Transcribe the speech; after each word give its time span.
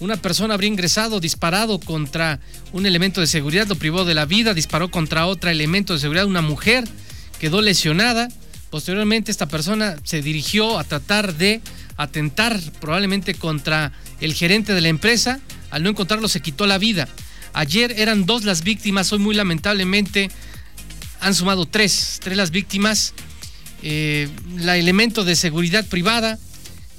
una 0.00 0.16
persona 0.16 0.54
habría 0.54 0.68
ingresado, 0.68 1.20
disparado 1.20 1.78
contra 1.78 2.40
un 2.72 2.86
elemento 2.86 3.20
de 3.20 3.26
seguridad, 3.26 3.66
lo 3.66 3.76
privó 3.76 4.04
de 4.04 4.14
la 4.14 4.26
vida, 4.26 4.54
disparó 4.54 4.90
contra 4.90 5.26
otro 5.26 5.50
elemento 5.50 5.92
de 5.92 6.00
seguridad, 6.00 6.26
una 6.26 6.42
mujer 6.42 6.84
quedó 7.38 7.62
lesionada. 7.62 8.28
Posteriormente 8.70 9.30
esta 9.30 9.46
persona 9.46 9.96
se 10.02 10.20
dirigió 10.20 10.78
a 10.78 10.84
tratar 10.84 11.34
de 11.34 11.60
atentar 11.96 12.58
probablemente 12.80 13.34
contra 13.34 13.92
el 14.20 14.34
gerente 14.34 14.74
de 14.74 14.80
la 14.80 14.88
empresa. 14.88 15.40
Al 15.70 15.82
no 15.82 15.90
encontrarlo 15.90 16.28
se 16.28 16.40
quitó 16.40 16.66
la 16.66 16.78
vida. 16.78 17.08
Ayer 17.52 17.94
eran 17.98 18.26
dos 18.26 18.44
las 18.44 18.64
víctimas, 18.64 19.12
hoy 19.12 19.20
muy 19.20 19.34
lamentablemente 19.34 20.28
han 21.20 21.34
sumado 21.34 21.66
tres, 21.66 22.18
tres 22.22 22.36
las 22.36 22.50
víctimas. 22.50 23.14
Eh, 23.82 24.28
la 24.58 24.76
elemento 24.76 25.24
de 25.24 25.36
seguridad 25.36 25.86
privada 25.86 26.38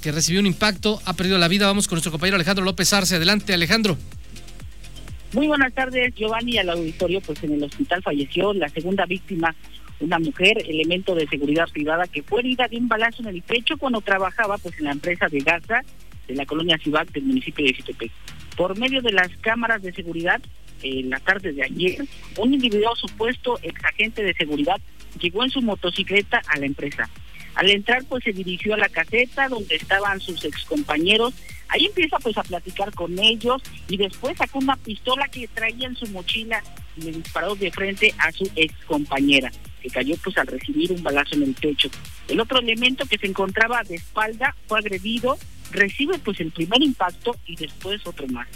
que 0.06 0.12
recibió 0.12 0.38
un 0.38 0.46
impacto 0.46 1.00
ha 1.04 1.14
perdido 1.14 1.36
la 1.36 1.48
vida. 1.48 1.66
Vamos 1.66 1.88
con 1.88 1.96
nuestro 1.96 2.12
compañero 2.12 2.36
Alejandro 2.36 2.64
López 2.64 2.92
Arce. 2.92 3.16
Adelante, 3.16 3.52
Alejandro. 3.52 3.98
Muy 5.32 5.48
buenas 5.48 5.72
tardes, 5.74 6.14
Giovanni, 6.14 6.58
al 6.58 6.70
auditorio. 6.70 7.20
Pues 7.20 7.42
en 7.42 7.54
el 7.54 7.64
hospital 7.64 8.04
falleció 8.04 8.54
la 8.54 8.68
segunda 8.68 9.04
víctima, 9.04 9.52
una 9.98 10.20
mujer, 10.20 10.58
elemento 10.64 11.16
de 11.16 11.26
seguridad 11.26 11.68
privada, 11.72 12.06
que 12.06 12.22
fue 12.22 12.38
herida 12.38 12.68
de 12.68 12.76
un 12.76 12.86
balazo 12.86 13.22
en 13.22 13.30
el 13.34 13.42
pecho 13.42 13.78
cuando 13.78 14.00
trabajaba 14.00 14.58
pues 14.58 14.78
en 14.78 14.84
la 14.84 14.92
empresa 14.92 15.26
de 15.26 15.40
Gaza 15.40 15.82
de 16.28 16.34
la 16.36 16.46
colonia 16.46 16.78
Cibac 16.78 17.10
del 17.10 17.24
municipio 17.24 17.66
de 17.66 17.74
Xitepec. 17.74 18.12
Por 18.56 18.78
medio 18.78 19.02
de 19.02 19.10
las 19.10 19.30
cámaras 19.40 19.82
de 19.82 19.92
seguridad, 19.92 20.40
en 20.84 21.10
la 21.10 21.18
tarde 21.18 21.52
de 21.52 21.64
ayer, 21.64 22.06
un 22.38 22.54
individuo 22.54 22.94
supuesto 22.94 23.58
ex 23.60 23.84
agente 23.84 24.22
de 24.22 24.34
seguridad 24.34 24.80
llegó 25.20 25.42
en 25.42 25.50
su 25.50 25.62
motocicleta 25.62 26.42
a 26.46 26.60
la 26.60 26.66
empresa. 26.66 27.10
Al 27.56 27.70
entrar, 27.70 28.04
pues 28.04 28.22
se 28.22 28.32
dirigió 28.32 28.74
a 28.74 28.78
la 28.78 28.88
caseta 28.88 29.48
donde 29.48 29.76
estaban 29.76 30.20
sus 30.20 30.44
excompañeros. 30.44 31.34
Ahí 31.68 31.86
empieza 31.86 32.18
pues 32.18 32.36
a 32.38 32.42
platicar 32.42 32.92
con 32.94 33.18
ellos 33.18 33.62
y 33.88 33.96
después 33.96 34.36
sacó 34.36 34.58
una 34.58 34.76
pistola 34.76 35.26
que 35.28 35.48
traía 35.48 35.88
en 35.88 35.96
su 35.96 36.06
mochila 36.08 36.62
y 36.96 37.02
le 37.02 37.12
disparó 37.12 37.56
de 37.56 37.70
frente 37.72 38.14
a 38.18 38.30
su 38.30 38.48
excompañera, 38.54 39.50
que 39.82 39.88
cayó 39.88 40.14
pues 40.22 40.36
al 40.38 40.46
recibir 40.46 40.92
un 40.92 41.02
balazo 41.02 41.34
en 41.34 41.44
el 41.44 41.54
pecho. 41.54 41.88
El 42.28 42.40
otro 42.40 42.60
elemento 42.60 43.06
que 43.06 43.18
se 43.18 43.26
encontraba 43.26 43.82
de 43.82 43.96
espalda 43.96 44.54
fue 44.66 44.78
agredido, 44.78 45.38
recibe 45.72 46.18
pues 46.18 46.38
el 46.40 46.52
primer 46.52 46.82
impacto 46.82 47.34
y 47.46 47.56
después 47.56 48.06
otro 48.06 48.26
más. 48.28 48.48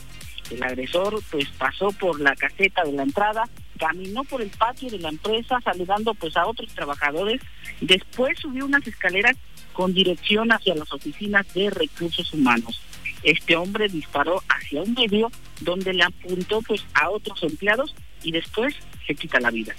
El 0.50 0.62
agresor 0.62 1.22
pues 1.30 1.48
pasó 1.56 1.90
por 1.92 2.20
la 2.20 2.36
caseta 2.36 2.84
de 2.84 2.92
la 2.92 3.04
entrada, 3.04 3.48
caminó 3.80 4.22
por 4.24 4.42
el 4.42 4.50
patio 4.50 4.90
de 4.90 4.98
la 4.98 5.08
empresa 5.08 5.58
saludando 5.64 6.12
pues 6.14 6.36
a 6.36 6.46
otros 6.46 6.68
trabajadores, 6.74 7.40
después 7.80 8.38
subió 8.38 8.66
unas 8.66 8.86
escaleras 8.86 9.36
con 9.72 9.94
dirección 9.94 10.52
hacia 10.52 10.74
las 10.74 10.92
oficinas 10.92 11.52
de 11.54 11.70
recursos 11.70 12.32
humanos. 12.34 12.80
Este 13.22 13.56
hombre 13.56 13.88
disparó 13.88 14.42
hacia 14.48 14.82
un 14.82 14.92
medio 14.92 15.30
donde 15.60 15.94
le 15.94 16.04
apuntó 16.04 16.60
pues 16.62 16.84
a 16.94 17.08
otros 17.10 17.42
empleados 17.42 17.94
y 18.22 18.32
después 18.32 18.74
se 19.06 19.14
quita 19.14 19.40
la 19.40 19.50
vida. 19.50 19.74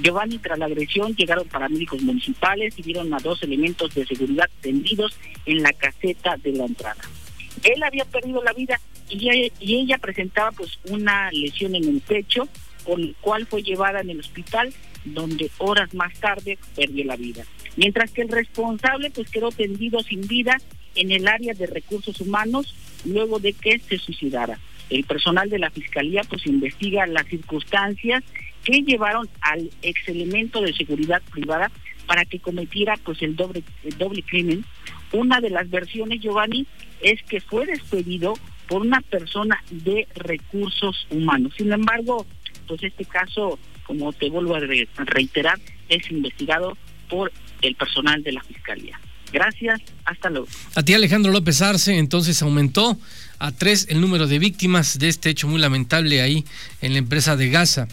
Giovanni, 0.00 0.38
tras 0.38 0.58
la 0.58 0.66
agresión, 0.66 1.16
llegaron 1.16 1.48
paramédicos 1.48 2.00
municipales 2.02 2.74
y 2.78 2.82
vieron 2.82 3.12
a 3.12 3.18
dos 3.18 3.42
elementos 3.42 3.92
de 3.94 4.06
seguridad 4.06 4.48
tendidos 4.60 5.18
en 5.46 5.62
la 5.62 5.72
caseta 5.72 6.36
de 6.36 6.52
la 6.52 6.66
entrada. 6.66 7.02
Él 7.64 7.82
había 7.82 8.04
perdido 8.04 8.42
la 8.42 8.52
vida 8.52 8.80
y 9.08 9.74
ella, 9.74 9.98
presentaba 9.98 10.52
pues 10.52 10.78
una 10.88 11.30
lesión 11.32 11.74
en 11.74 11.84
el 11.84 12.00
pecho, 12.00 12.48
con 12.84 13.02
el 13.02 13.16
cual 13.20 13.46
fue 13.46 13.62
llevada 13.62 14.00
en 14.00 14.10
el 14.10 14.20
hospital, 14.20 14.72
donde 15.04 15.50
horas 15.58 15.94
más 15.94 16.14
tarde 16.20 16.58
perdió 16.76 17.04
la 17.04 17.16
vida. 17.16 17.44
Mientras 17.76 18.10
que 18.10 18.22
el 18.22 18.28
responsable 18.28 19.10
pues 19.10 19.30
quedó 19.30 19.50
tendido 19.50 20.00
sin 20.00 20.26
vida 20.26 20.58
en 20.94 21.10
el 21.12 21.28
área 21.28 21.54
de 21.54 21.66
recursos 21.66 22.20
humanos 22.20 22.74
luego 23.04 23.38
de 23.38 23.52
que 23.52 23.78
se 23.78 23.98
suicidara. 23.98 24.58
El 24.90 25.04
personal 25.04 25.48
de 25.48 25.58
la 25.58 25.70
fiscalía 25.70 26.22
pues 26.28 26.46
investiga 26.46 27.06
las 27.06 27.26
circunstancias 27.26 28.24
que 28.64 28.82
llevaron 28.82 29.28
al 29.40 29.70
ex 29.82 30.08
elemento 30.08 30.60
de 30.60 30.74
seguridad 30.74 31.22
privada 31.30 31.70
para 32.06 32.24
que 32.24 32.40
cometiera 32.40 32.96
pues 33.04 33.22
el 33.22 33.36
doble 33.36 33.62
el 33.84 33.96
doble 33.96 34.22
crimen. 34.22 34.64
Una 35.12 35.40
de 35.40 35.50
las 35.50 35.70
versiones 35.70 36.20
Giovanni 36.20 36.66
es 37.00 37.22
que 37.22 37.40
fue 37.40 37.66
despedido 37.66 38.34
por 38.68 38.82
una 38.82 39.00
persona 39.00 39.62
de 39.70 40.06
recursos 40.14 41.06
humanos. 41.10 41.52
Sin 41.56 41.72
embargo, 41.72 42.26
pues 42.70 42.84
este 42.84 43.04
caso, 43.04 43.58
como 43.82 44.12
te 44.12 44.30
vuelvo 44.30 44.54
a 44.54 44.60
reiterar, 44.60 45.58
es 45.88 46.08
investigado 46.08 46.78
por 47.08 47.32
el 47.62 47.74
personal 47.74 48.22
de 48.22 48.30
la 48.30 48.44
Fiscalía. 48.44 49.00
Gracias, 49.32 49.80
hasta 50.04 50.30
luego. 50.30 50.46
A 50.76 50.82
ti 50.84 50.94
Alejandro 50.94 51.32
López 51.32 51.62
Arce, 51.62 51.98
entonces 51.98 52.40
aumentó 52.42 52.96
a 53.40 53.50
tres 53.50 53.88
el 53.90 54.00
número 54.00 54.28
de 54.28 54.38
víctimas 54.38 55.00
de 55.00 55.08
este 55.08 55.30
hecho 55.30 55.48
muy 55.48 55.60
lamentable 55.60 56.22
ahí 56.22 56.44
en 56.80 56.92
la 56.92 57.00
empresa 57.00 57.34
de 57.34 57.50
Gaza. 57.50 57.88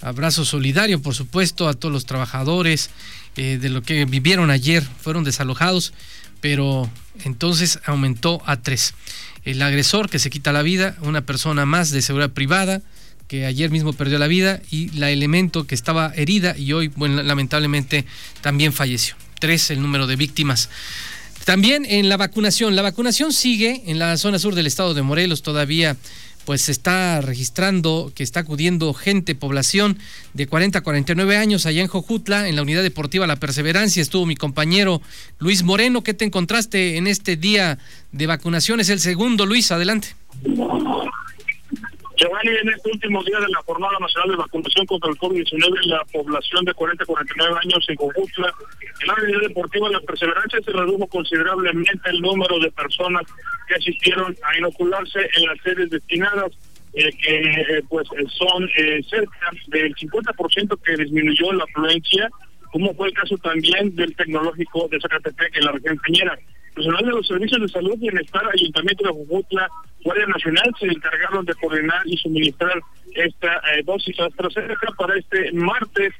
Abrazo 0.00 0.46
solidario, 0.46 1.02
por 1.02 1.14
supuesto, 1.14 1.68
a 1.68 1.74
todos 1.74 1.92
los 1.92 2.06
trabajadores 2.06 2.88
eh, 3.36 3.58
de 3.60 3.68
lo 3.68 3.82
que 3.82 4.06
vivieron 4.06 4.50
ayer, 4.50 4.82
fueron 4.82 5.24
desalojados, 5.24 5.92
pero 6.40 6.90
entonces 7.24 7.80
aumentó 7.84 8.42
a 8.46 8.56
tres 8.56 8.94
el 9.44 9.60
agresor 9.60 10.08
que 10.08 10.18
se 10.18 10.30
quita 10.30 10.52
la 10.52 10.62
vida, 10.62 10.96
una 11.02 11.20
persona 11.20 11.66
más 11.66 11.90
de 11.90 12.00
seguridad 12.00 12.30
privada 12.30 12.80
que 13.32 13.46
ayer 13.46 13.70
mismo 13.70 13.94
perdió 13.94 14.18
la 14.18 14.26
vida 14.26 14.60
y 14.70 14.90
la 14.90 15.10
elemento 15.10 15.66
que 15.66 15.74
estaba 15.74 16.12
herida 16.14 16.54
y 16.54 16.74
hoy 16.74 16.88
bueno, 16.88 17.22
lamentablemente 17.22 18.04
también 18.42 18.74
falleció. 18.74 19.14
Tres 19.40 19.70
el 19.70 19.80
número 19.80 20.06
de 20.06 20.16
víctimas. 20.16 20.68
También 21.46 21.86
en 21.86 22.10
la 22.10 22.18
vacunación, 22.18 22.76
la 22.76 22.82
vacunación 22.82 23.32
sigue 23.32 23.84
en 23.86 23.98
la 23.98 24.18
zona 24.18 24.38
sur 24.38 24.54
del 24.54 24.66
estado 24.66 24.92
de 24.92 25.00
Morelos 25.00 25.40
todavía 25.40 25.96
pues 26.44 26.60
se 26.60 26.72
está 26.72 27.22
registrando 27.22 28.12
que 28.14 28.22
está 28.22 28.40
acudiendo 28.40 28.92
gente, 28.92 29.34
población 29.34 29.98
de 30.34 30.46
40 30.46 30.80
a 30.80 30.82
49 30.82 31.38
años 31.38 31.64
allá 31.64 31.80
en 31.80 31.88
Jojutla, 31.88 32.50
en 32.50 32.56
la 32.56 32.60
unidad 32.60 32.82
deportiva 32.82 33.26
La 33.26 33.36
Perseverancia. 33.36 34.02
Estuvo 34.02 34.26
mi 34.26 34.36
compañero 34.36 35.00
Luis 35.38 35.62
Moreno. 35.62 36.02
¿Qué 36.02 36.12
te 36.12 36.26
encontraste 36.26 36.98
en 36.98 37.06
este 37.06 37.36
día 37.36 37.78
de 38.10 38.26
vacunación? 38.26 38.80
Es 38.80 38.90
el 38.90 39.00
segundo, 39.00 39.46
Luis, 39.46 39.72
adelante. 39.72 40.16
Giovanni, 42.16 42.50
en 42.50 42.68
este 42.68 42.90
último 42.90 43.22
día 43.24 43.40
de 43.40 43.48
la 43.48 43.62
Jornada 43.64 43.98
Nacional 43.98 44.30
de 44.30 44.36
Vacunación 44.36 44.86
contra 44.86 45.10
el 45.10 45.16
COVID-19, 45.16 45.86
la 45.86 46.04
población 46.12 46.64
de 46.64 46.74
40 46.74 47.02
a 47.02 47.06
49 47.06 47.58
años 47.62 47.84
en 47.88 47.96
Jojutla, 47.96 48.54
en 49.00 49.06
la 49.06 49.14
unidad 49.14 49.40
deportiva 49.40 49.90
La 49.90 50.00
Perseverancia, 50.00 50.60
se 50.64 50.72
redujo 50.72 51.06
considerablemente 51.06 52.10
el 52.10 52.20
número 52.20 52.58
de 52.58 52.70
personas 52.72 53.22
que 53.66 53.74
asistieron 53.74 54.36
a 54.42 54.58
inocularse 54.58 55.20
en 55.36 55.46
las 55.46 55.58
sedes 55.62 55.90
destinadas, 55.90 56.52
eh, 56.94 57.10
que 57.22 57.38
eh, 57.38 57.82
pues 57.88 58.06
son 58.28 58.68
eh, 58.76 59.02
cerca 59.08 59.50
del 59.68 59.94
50% 59.94 60.82
que 60.82 60.96
disminuyó 60.96 61.52
la 61.52 61.64
afluencia, 61.64 62.28
como 62.70 62.94
fue 62.94 63.08
el 63.08 63.14
caso 63.14 63.36
también 63.38 63.94
del 63.96 64.14
tecnológico 64.14 64.88
de 64.88 65.00
Zacatepec 65.00 65.56
en 65.56 65.64
la 65.64 65.72
región 65.72 65.96
cañera. 65.98 66.38
Personal 66.74 67.04
de 67.04 67.10
los 67.10 67.26
servicios 67.26 67.60
de 67.60 67.68
salud, 67.68 67.98
bienestar, 67.98 68.42
Ayuntamiento 68.52 69.04
de 69.04 69.10
Jujutla, 69.10 69.68
Guardia 70.04 70.26
Nacional 70.26 70.74
se 70.80 70.86
encargaron 70.86 71.44
de 71.44 71.54
coordinar 71.54 72.00
y 72.06 72.16
suministrar 72.16 72.80
esta 73.14 73.60
dosis 73.84 74.18
AstraZeneca 74.18 74.90
para 74.96 75.18
este 75.18 75.52
martes. 75.52 76.14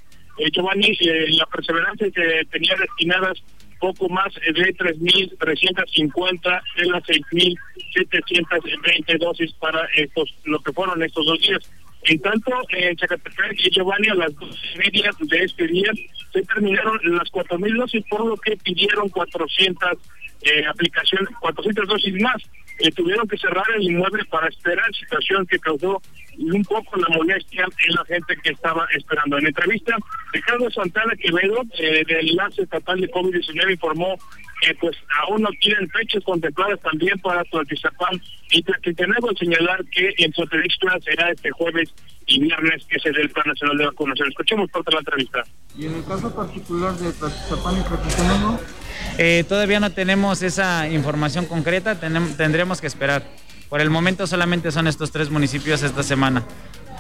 Giovanni, 0.53 0.97
la 1.37 1.47
perseverancia 1.47 2.11
que 2.11 2.43
tenía 2.51 2.75
destinadas 2.77 3.43
poco 3.83 4.09
más 4.09 4.33
de 4.35 4.75
3.350 4.77 6.63
de 6.77 6.87
las 6.87 7.03
6.720 7.03 9.19
dosis 9.19 9.53
para 9.55 9.85
estos, 9.97 10.33
lo 10.45 10.61
que 10.61 10.73
fueron 10.73 11.03
estos 11.03 11.27
dos 11.27 11.41
días. 11.41 11.69
En 12.05 12.21
tanto, 12.21 12.53
en 12.71 12.97
Zacatepec 12.97 13.59
y 13.59 13.71
Giovanni, 13.71 14.09
a 14.09 14.15
las 14.15 14.33
dos 14.37 14.57
y 14.75 14.79
media 14.79 15.11
de 15.21 15.45
este 15.45 15.67
día, 15.67 15.91
se 16.33 16.43
terminaron 16.43 17.01
las 17.05 17.29
4.000 17.31 17.77
dosis, 17.77 18.05
por 18.09 18.25
lo 18.25 18.37
que 18.37 18.57
pidieron 18.57 19.09
400 19.09 19.99
eh, 20.45 20.67
aplicaciones, 20.67 21.29
400 21.41 21.89
dosis 21.89 22.21
más. 22.21 22.43
Eh, 22.79 22.91
tuvieron 22.93 23.29
que 23.29 23.39
cerrar 23.39 23.65
el 23.77 23.83
inmueble 23.83 24.25
para 24.25 24.49
esperar, 24.49 24.93
situación 24.95 25.47
que 25.47 25.59
causó 25.59 26.03
un 26.39 26.65
poco 26.65 26.97
la 26.97 27.09
molestia 27.17 27.65
en 27.87 27.95
la 27.95 28.05
gente 28.07 28.37
que 28.43 28.51
estaba 28.51 28.87
esperando. 28.97 29.39
En 29.39 29.47
entrevista, 29.47 29.97
Ricardo 30.33 30.71
Santana 30.71 31.15
Quevedo, 31.17 31.63
eh, 31.79 32.05
del 32.07 32.31
enlace 32.31 32.63
estatal 32.63 33.01
de 33.01 33.11
COVID-19, 33.11 33.73
informó 33.73 34.17
que 34.63 34.75
pues 34.77 34.97
aún 35.21 35.43
no 35.43 35.51
tienen 35.61 35.89
fechas 35.91 36.25
contempladas 36.25 36.81
también 36.81 37.19
para 37.19 37.45
Tlaltizapán 37.45 38.21
y 38.51 38.63
tenemos 38.63 39.31
que 39.31 39.45
señalar 39.45 39.85
que 39.87 40.15
en 40.19 40.33
Sotavixtla 40.33 40.99
será 41.01 41.31
este 41.31 41.51
jueves 41.51 41.93
y 42.27 42.41
viernes 42.41 42.85
que 42.87 42.99
se 43.01 43.11
dé 43.13 43.23
el 43.23 43.31
Plan 43.31 43.47
Nacional 43.47 43.77
de 43.77 43.87
Vacunación. 43.87 44.29
Escuchemos 44.29 44.71
parte 44.71 44.91
de 44.91 44.95
la 44.95 45.01
entrevista. 45.01 45.45
¿Y 45.77 45.87
en 45.87 45.95
el 45.95 46.05
caso 46.05 46.35
particular 46.35 46.95
de 46.95 47.13
Tlaltizapán 47.13 47.81
y 47.81 47.83
Tlaltizapán 47.83 48.59
eh, 49.19 49.45
todavía 49.49 49.81
no 49.81 49.91
tenemos 49.91 50.43
esa 50.43 50.89
información 50.89 51.47
concreta, 51.47 51.95
tendremos 51.97 52.81
que 52.81 52.87
esperar. 52.87 53.23
Por 53.69 53.81
el 53.81 53.91
momento 53.91 54.27
solamente 54.27 54.71
son 54.71 54.87
estos 54.87 55.11
tres 55.11 55.31
municipios 55.31 55.83
esta 55.83 56.03
semana. 56.03 56.43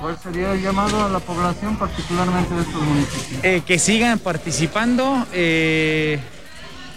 ¿Cuál 0.00 0.18
sería 0.18 0.52
el 0.52 0.62
llamado 0.62 1.04
a 1.04 1.08
la 1.08 1.20
población, 1.20 1.76
particularmente 1.76 2.54
de 2.54 2.62
estos 2.62 2.82
municipios? 2.82 3.44
Eh, 3.44 3.62
que 3.66 3.78
sigan 3.78 4.18
participando, 4.18 5.26
eh, 5.32 6.18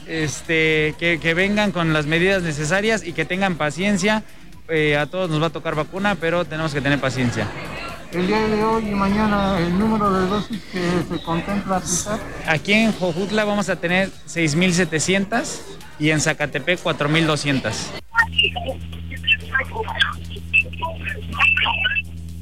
este, 0.07 0.95
que, 0.97 1.33
vengan 1.33 1.71
con 1.71 1.93
las 1.93 2.05
medidas 2.05 2.41
necesarias 2.41 3.03
y 3.03 3.13
que 3.13 3.25
tengan 3.25 3.55
paciencia 3.55 4.23
a 4.97 5.05
todos 5.05 5.29
nos 5.29 5.41
va 5.41 5.47
a 5.47 5.51
tocar 5.51 5.75
vacuna, 5.75 6.15
pero 6.15 6.45
tenemos 6.45 6.73
que 6.73 6.81
tener 6.81 6.99
paciencia. 6.99 7.47
El 8.15 8.27
día 8.27 8.47
de 8.47 8.63
hoy 8.63 8.87
y 8.87 8.95
mañana, 8.95 9.59
el 9.59 9.77
número 9.77 10.09
de 10.09 10.25
dosis 10.27 10.63
que 10.71 10.79
se 10.79 11.21
contempla 11.21 11.75
aplicar. 11.75 12.17
Aquí 12.47 12.71
en 12.71 12.93
Jojutla 12.93 13.43
vamos 13.43 13.67
a 13.67 13.75
tener 13.75 14.07
6.700 14.07 15.75
y 15.99 16.11
en 16.11 16.21
Zacatepec 16.21 16.79
4.200. 16.81 17.73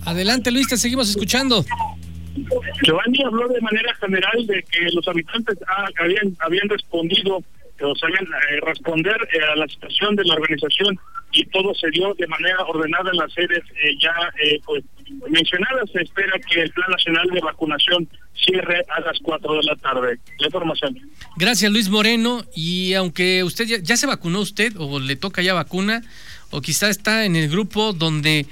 Adelante 0.06 0.52
Luis, 0.52 0.68
te 0.68 0.78
seguimos 0.78 1.10
escuchando. 1.10 1.66
Giovanni 2.84 3.24
habló 3.26 3.48
de 3.48 3.62
manera 3.62 3.96
general 3.96 4.46
de 4.46 4.64
que 4.70 4.82
los 4.94 5.08
habitantes 5.08 5.58
ah, 5.68 5.88
habían, 6.00 6.38
habían 6.42 6.70
respondido, 6.70 7.38
o 7.82 7.96
sabían 7.96 8.26
eh, 8.26 8.60
responder 8.62 9.18
eh, 9.34 9.40
a 9.52 9.56
la 9.56 9.68
situación 9.68 10.16
de 10.16 10.24
la 10.24 10.36
organización 10.36 11.00
y 11.34 11.46
todo 11.48 11.74
se 11.74 11.90
dio 11.90 12.14
de 12.14 12.28
manera 12.28 12.64
ordenada 12.64 13.10
en 13.12 13.18
las 13.18 13.34
sedes 13.34 13.64
eh, 13.84 13.98
ya 14.00 14.14
pues 14.66 14.84
mencionadas. 15.30 15.90
Se 15.92 16.02
espera 16.02 16.34
que 16.40 16.62
el 16.62 16.72
Plan 16.72 16.90
Nacional 16.92 17.28
de 17.34 17.42
Vacunación 17.42 18.08
cierre 18.36 18.84
a 18.96 19.02
las 19.02 19.18
4 19.22 19.56
de 19.56 19.64
la 19.64 19.76
tarde. 19.76 20.20
La 20.40 20.48
información. 20.48 21.00
Gracias 21.38 21.72
Luis 21.72 21.90
Moreno. 21.90 22.46
Y 22.56 22.94
aunque 22.94 23.44
usted 23.44 23.66
ya, 23.66 23.78
ya 23.80 23.98
se 23.98 24.08
vacunó 24.08 24.40
usted 24.40 24.74
o 24.78 25.00
le 25.00 25.16
toca 25.16 25.42
ya 25.42 25.54
vacuna 25.54 26.04
o 26.52 26.62
quizá 26.62 26.90
está 26.90 27.26
en 27.26 27.36
el 27.36 27.50
grupo 27.50 27.94
donde 27.94 28.46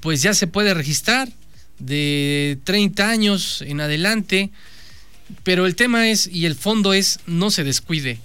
pues 0.00 0.22
ya 0.22 0.34
se 0.34 0.46
puede 0.46 0.74
registrar 0.74 1.28
de 1.78 2.58
30 2.64 3.08
años 3.08 3.62
en 3.62 3.80
adelante, 3.80 4.50
pero 5.44 5.66
el 5.66 5.74
tema 5.76 6.08
es 6.10 6.26
y 6.26 6.46
el 6.46 6.54
fondo 6.54 6.92
es 6.92 7.20
no 7.26 7.50
se 7.50 7.64
descuide. 7.64 8.18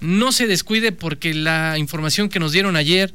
No 0.00 0.30
se 0.30 0.46
descuide 0.46 0.92
porque 0.92 1.32
la 1.32 1.78
información 1.78 2.28
que 2.28 2.38
nos 2.38 2.52
dieron 2.52 2.76
ayer 2.76 3.14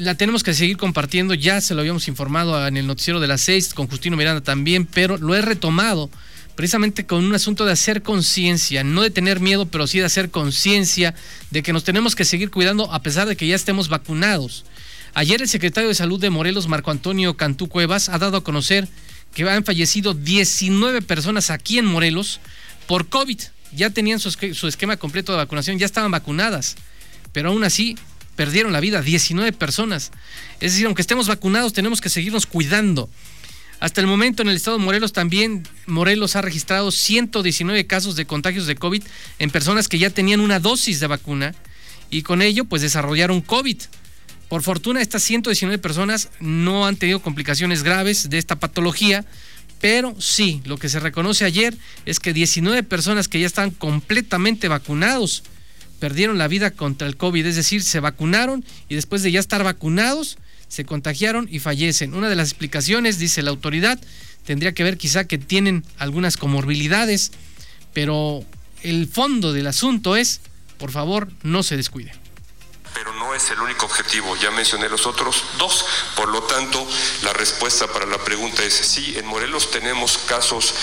la 0.00 0.14
tenemos 0.14 0.42
que 0.42 0.54
seguir 0.54 0.78
compartiendo, 0.78 1.34
ya 1.34 1.60
se 1.60 1.74
lo 1.74 1.80
habíamos 1.80 2.08
informado 2.08 2.66
en 2.66 2.76
el 2.78 2.86
noticiero 2.86 3.20
de 3.20 3.28
las 3.28 3.42
6 3.42 3.74
con 3.74 3.86
Justino 3.86 4.16
Miranda 4.16 4.40
también, 4.40 4.86
pero 4.86 5.18
lo 5.18 5.34
he 5.34 5.42
retomado 5.42 6.10
precisamente 6.56 7.06
con 7.06 7.24
un 7.24 7.34
asunto 7.34 7.66
de 7.66 7.72
hacer 7.72 8.02
conciencia, 8.02 8.82
no 8.82 9.02
de 9.02 9.10
tener 9.10 9.40
miedo, 9.40 9.66
pero 9.66 9.86
sí 9.86 9.98
de 9.98 10.06
hacer 10.06 10.30
conciencia 10.30 11.14
de 11.50 11.62
que 11.62 11.72
nos 11.72 11.84
tenemos 11.84 12.16
que 12.16 12.24
seguir 12.24 12.50
cuidando 12.50 12.92
a 12.92 13.02
pesar 13.02 13.28
de 13.28 13.36
que 13.36 13.46
ya 13.46 13.54
estemos 13.54 13.88
vacunados. 13.88 14.64
Ayer 15.12 15.42
el 15.42 15.48
secretario 15.48 15.88
de 15.88 15.94
Salud 15.94 16.20
de 16.20 16.30
Morelos, 16.30 16.66
Marco 16.66 16.90
Antonio 16.90 17.36
Cantú 17.36 17.68
Cuevas, 17.68 18.08
ha 18.08 18.18
dado 18.18 18.38
a 18.38 18.44
conocer 18.44 18.88
que 19.34 19.48
han 19.48 19.64
fallecido 19.64 20.14
19 20.14 21.02
personas 21.02 21.50
aquí 21.50 21.78
en 21.78 21.84
Morelos 21.84 22.40
por 22.86 23.08
COVID. 23.08 23.38
Ya 23.72 23.90
tenían 23.90 24.18
su, 24.18 24.66
esquema 24.66 24.96
completo 24.96 25.32
de 25.32 25.38
vacunación, 25.38 25.78
ya 25.78 25.86
estaban 25.86 26.10
vacunadas, 26.10 26.76
pero 27.32 27.50
aún 27.50 27.64
así 27.64 27.96
perdieron 28.40 28.72
la 28.72 28.80
vida 28.80 29.02
19 29.02 29.52
personas. 29.52 30.12
Es 30.60 30.72
decir, 30.72 30.86
aunque 30.86 31.02
estemos 31.02 31.28
vacunados, 31.28 31.74
tenemos 31.74 32.00
que 32.00 32.08
seguirnos 32.08 32.46
cuidando. 32.46 33.10
Hasta 33.80 34.00
el 34.00 34.06
momento 34.06 34.40
en 34.40 34.48
el 34.48 34.56
estado 34.56 34.78
de 34.78 34.82
Morelos 34.82 35.12
también, 35.12 35.68
Morelos 35.84 36.36
ha 36.36 36.40
registrado 36.40 36.90
119 36.90 37.86
casos 37.86 38.16
de 38.16 38.24
contagios 38.24 38.66
de 38.66 38.76
COVID 38.76 39.02
en 39.40 39.50
personas 39.50 39.88
que 39.88 39.98
ya 39.98 40.08
tenían 40.08 40.40
una 40.40 40.58
dosis 40.58 41.00
de 41.00 41.06
vacuna 41.06 41.54
y 42.08 42.22
con 42.22 42.40
ello 42.40 42.64
pues 42.64 42.80
desarrollaron 42.80 43.42
COVID. 43.42 43.76
Por 44.48 44.62
fortuna, 44.62 45.02
estas 45.02 45.22
119 45.22 45.76
personas 45.76 46.30
no 46.40 46.86
han 46.86 46.96
tenido 46.96 47.20
complicaciones 47.20 47.82
graves 47.82 48.30
de 48.30 48.38
esta 48.38 48.58
patología, 48.58 49.26
pero 49.82 50.18
sí, 50.18 50.62
lo 50.64 50.78
que 50.78 50.88
se 50.88 50.98
reconoce 50.98 51.44
ayer 51.44 51.76
es 52.06 52.20
que 52.20 52.32
19 52.32 52.84
personas 52.84 53.28
que 53.28 53.38
ya 53.38 53.46
están 53.46 53.70
completamente 53.70 54.68
vacunados 54.68 55.42
perdieron 56.00 56.38
la 56.38 56.48
vida 56.48 56.72
contra 56.72 57.06
el 57.06 57.16
COVID, 57.16 57.46
es 57.46 57.56
decir, 57.56 57.82
se 57.82 58.00
vacunaron 58.00 58.64
y 58.88 58.96
después 58.96 59.22
de 59.22 59.30
ya 59.30 59.38
estar 59.38 59.62
vacunados, 59.62 60.38
se 60.68 60.84
contagiaron 60.84 61.48
y 61.50 61.60
fallecen. 61.60 62.14
Una 62.14 62.28
de 62.28 62.36
las 62.36 62.48
explicaciones, 62.48 63.18
dice 63.18 63.42
la 63.42 63.50
autoridad, 63.50 64.00
tendría 64.44 64.72
que 64.72 64.82
ver 64.82 64.96
quizá 64.96 65.24
que 65.24 65.38
tienen 65.38 65.84
algunas 65.98 66.36
comorbilidades, 66.36 67.32
pero 67.92 68.44
el 68.82 69.06
fondo 69.06 69.52
del 69.52 69.66
asunto 69.66 70.16
es, 70.16 70.40
por 70.78 70.90
favor, 70.90 71.28
no 71.42 71.62
se 71.62 71.76
descuide 71.76 72.12
pero 72.94 73.12
no 73.14 73.34
es 73.34 73.50
el 73.50 73.60
único 73.60 73.86
objetivo. 73.86 74.36
Ya 74.36 74.50
mencioné 74.50 74.88
los 74.88 75.06
otros 75.06 75.44
dos. 75.58 75.84
Por 76.16 76.28
lo 76.28 76.42
tanto, 76.42 76.86
la 77.22 77.32
respuesta 77.32 77.86
para 77.86 78.06
la 78.06 78.18
pregunta 78.18 78.62
es 78.64 78.74
sí, 78.74 79.14
en 79.16 79.26
Morelos 79.26 79.70
tenemos 79.70 80.18
casos 80.18 80.74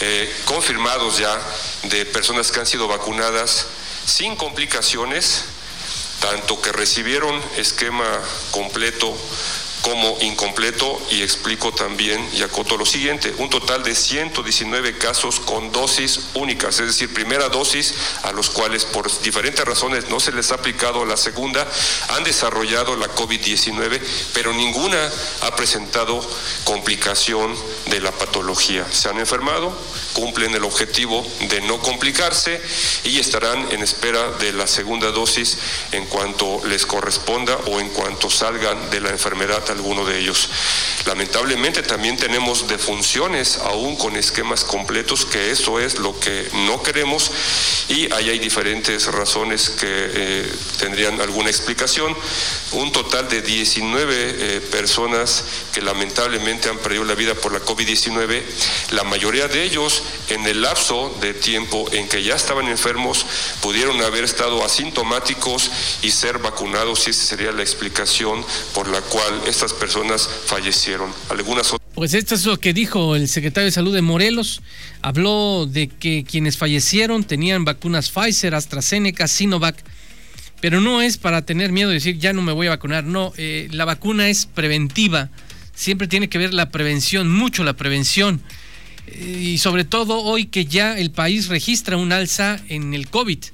eh, 0.00 0.34
confirmados 0.46 1.18
ya 1.18 1.38
de 1.84 2.06
personas 2.06 2.50
que 2.50 2.60
han 2.60 2.66
sido 2.66 2.88
vacunadas 2.88 3.66
sin 4.04 4.36
complicaciones, 4.36 5.44
tanto 6.20 6.60
que 6.60 6.72
recibieron 6.72 7.40
esquema 7.56 8.20
completo 8.50 9.16
como 9.82 10.16
incompleto 10.20 11.00
y 11.10 11.22
explico 11.22 11.72
también 11.72 12.26
y 12.34 12.42
acoto 12.42 12.76
lo 12.76 12.86
siguiente, 12.86 13.34
un 13.38 13.50
total 13.50 13.82
de 13.82 13.94
119 13.94 14.98
casos 14.98 15.40
con 15.40 15.72
dosis 15.72 16.20
únicas, 16.34 16.78
es 16.80 16.86
decir, 16.86 17.12
primera 17.12 17.48
dosis 17.48 17.94
a 18.22 18.32
los 18.32 18.50
cuales 18.50 18.84
por 18.84 19.10
diferentes 19.22 19.64
razones 19.64 20.08
no 20.08 20.20
se 20.20 20.32
les 20.32 20.50
ha 20.50 20.56
aplicado 20.56 21.04
la 21.04 21.16
segunda, 21.16 21.66
han 22.08 22.24
desarrollado 22.24 22.96
la 22.96 23.08
COVID-19, 23.14 24.00
pero 24.34 24.52
ninguna 24.52 25.10
ha 25.42 25.56
presentado 25.56 26.20
complicación 26.64 27.54
de 27.86 28.00
la 28.00 28.12
patología. 28.12 28.86
Se 28.90 29.08
han 29.08 29.18
enfermado, 29.18 29.76
cumplen 30.12 30.54
el 30.54 30.64
objetivo 30.64 31.26
de 31.48 31.60
no 31.62 31.78
complicarse 31.80 32.60
y 33.04 33.18
estarán 33.18 33.70
en 33.72 33.82
espera 33.82 34.32
de 34.32 34.52
la 34.52 34.66
segunda 34.66 35.10
dosis 35.10 35.58
en 35.92 36.06
cuanto 36.06 36.60
les 36.66 36.86
corresponda 36.86 37.56
o 37.66 37.80
en 37.80 37.88
cuanto 37.90 38.30
salgan 38.30 38.90
de 38.90 39.00
la 39.00 39.10
enfermedad 39.10 39.69
alguno 39.70 40.04
de 40.04 40.18
ellos. 40.18 40.48
Lamentablemente 41.06 41.82
también 41.82 42.16
tenemos 42.16 42.68
defunciones 42.68 43.58
aún 43.58 43.96
con 43.96 44.16
esquemas 44.16 44.64
completos, 44.64 45.24
que 45.24 45.50
eso 45.50 45.80
es 45.80 45.98
lo 45.98 46.18
que 46.20 46.48
no 46.66 46.82
queremos 46.82 47.30
y 47.88 48.12
ahí 48.12 48.30
hay 48.30 48.38
diferentes 48.38 49.06
razones 49.06 49.70
que 49.70 49.86
eh, 49.88 50.52
tendrían 50.78 51.20
alguna 51.20 51.50
explicación. 51.50 52.16
Un 52.72 52.92
total 52.92 53.28
de 53.28 53.42
19 53.42 54.14
eh, 54.16 54.60
personas 54.60 55.44
que 55.72 55.82
lamentablemente 55.82 56.68
han 56.68 56.78
perdido 56.78 57.04
la 57.04 57.14
vida 57.14 57.34
por 57.34 57.52
la 57.52 57.60
COVID-19, 57.60 58.42
la 58.90 59.04
mayoría 59.04 59.48
de 59.48 59.64
ellos 59.64 60.02
en 60.28 60.46
el 60.46 60.62
lapso 60.62 61.16
de 61.20 61.34
tiempo 61.34 61.86
en 61.92 62.08
que 62.08 62.22
ya 62.22 62.34
estaban 62.34 62.68
enfermos 62.68 63.26
pudieron 63.60 64.00
haber 64.02 64.24
estado 64.24 64.64
asintomáticos 64.64 65.70
y 66.02 66.10
ser 66.10 66.38
vacunados 66.38 67.06
y 67.06 67.10
esa 67.10 67.24
sería 67.24 67.52
la 67.52 67.62
explicación 67.62 68.44
por 68.74 68.88
la 68.88 69.00
cual 69.00 69.42
personas 69.68 70.28
fallecieron. 70.46 71.10
Pues 71.94 72.14
esto 72.14 72.34
es 72.34 72.46
lo 72.46 72.58
que 72.58 72.72
dijo 72.72 73.14
el 73.14 73.28
secretario 73.28 73.66
de 73.66 73.72
Salud 73.72 73.94
de 73.94 74.00
Morelos. 74.00 74.62
Habló 75.02 75.66
de 75.66 75.88
que 75.88 76.24
quienes 76.24 76.56
fallecieron 76.56 77.24
tenían 77.24 77.64
vacunas 77.66 78.10
Pfizer, 78.10 78.54
AstraZeneca, 78.54 79.28
Sinovac, 79.28 79.76
pero 80.62 80.80
no 80.80 81.02
es 81.02 81.18
para 81.18 81.42
tener 81.44 81.72
miedo 81.72 81.88
de 81.88 81.94
decir 81.94 82.18
ya 82.18 82.32
no 82.32 82.40
me 82.40 82.52
voy 82.52 82.68
a 82.68 82.70
vacunar. 82.70 83.04
No, 83.04 83.34
eh, 83.36 83.68
la 83.70 83.84
vacuna 83.84 84.28
es 84.28 84.46
preventiva. 84.46 85.28
Siempre 85.74 86.08
tiene 86.08 86.30
que 86.30 86.38
ver 86.38 86.54
la 86.54 86.70
prevención, 86.70 87.30
mucho 87.30 87.62
la 87.62 87.74
prevención. 87.74 88.40
Eh, 89.06 89.52
y 89.54 89.58
sobre 89.58 89.84
todo 89.84 90.22
hoy 90.22 90.46
que 90.46 90.64
ya 90.64 90.98
el 90.98 91.10
país 91.10 91.48
registra 91.48 91.98
un 91.98 92.12
alza 92.12 92.60
en 92.68 92.94
el 92.94 93.08
COVID. 93.08 93.44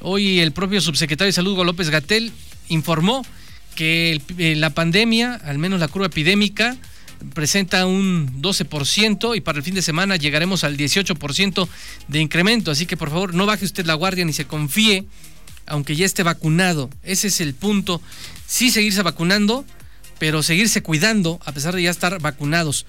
Hoy 0.00 0.40
el 0.40 0.52
propio 0.52 0.80
subsecretario 0.80 1.28
de 1.28 1.32
Salud, 1.32 1.64
López 1.64 1.90
Gatel, 1.90 2.32
informó 2.68 3.24
que 3.76 4.20
eh, 4.38 4.56
la 4.56 4.70
pandemia, 4.70 5.34
al 5.34 5.58
menos 5.58 5.78
la 5.78 5.86
curva 5.86 6.06
epidémica, 6.06 6.76
presenta 7.34 7.86
un 7.86 8.42
12% 8.42 9.36
y 9.36 9.40
para 9.40 9.58
el 9.58 9.64
fin 9.64 9.74
de 9.74 9.82
semana 9.82 10.16
llegaremos 10.16 10.64
al 10.64 10.76
18% 10.76 11.68
de 12.08 12.20
incremento. 12.20 12.72
Así 12.72 12.86
que 12.86 12.96
por 12.96 13.10
favor 13.10 13.34
no 13.34 13.46
baje 13.46 13.64
usted 13.64 13.86
la 13.86 13.94
guardia 13.94 14.24
ni 14.24 14.32
se 14.32 14.46
confíe, 14.46 15.04
aunque 15.66 15.94
ya 15.94 16.04
esté 16.04 16.24
vacunado. 16.24 16.90
Ese 17.04 17.28
es 17.28 17.40
el 17.40 17.54
punto. 17.54 18.00
Sí 18.46 18.70
seguirse 18.70 19.02
vacunando, 19.02 19.64
pero 20.18 20.42
seguirse 20.42 20.82
cuidando 20.82 21.38
a 21.44 21.52
pesar 21.52 21.74
de 21.74 21.82
ya 21.82 21.90
estar 21.90 22.20
vacunados. 22.20 22.86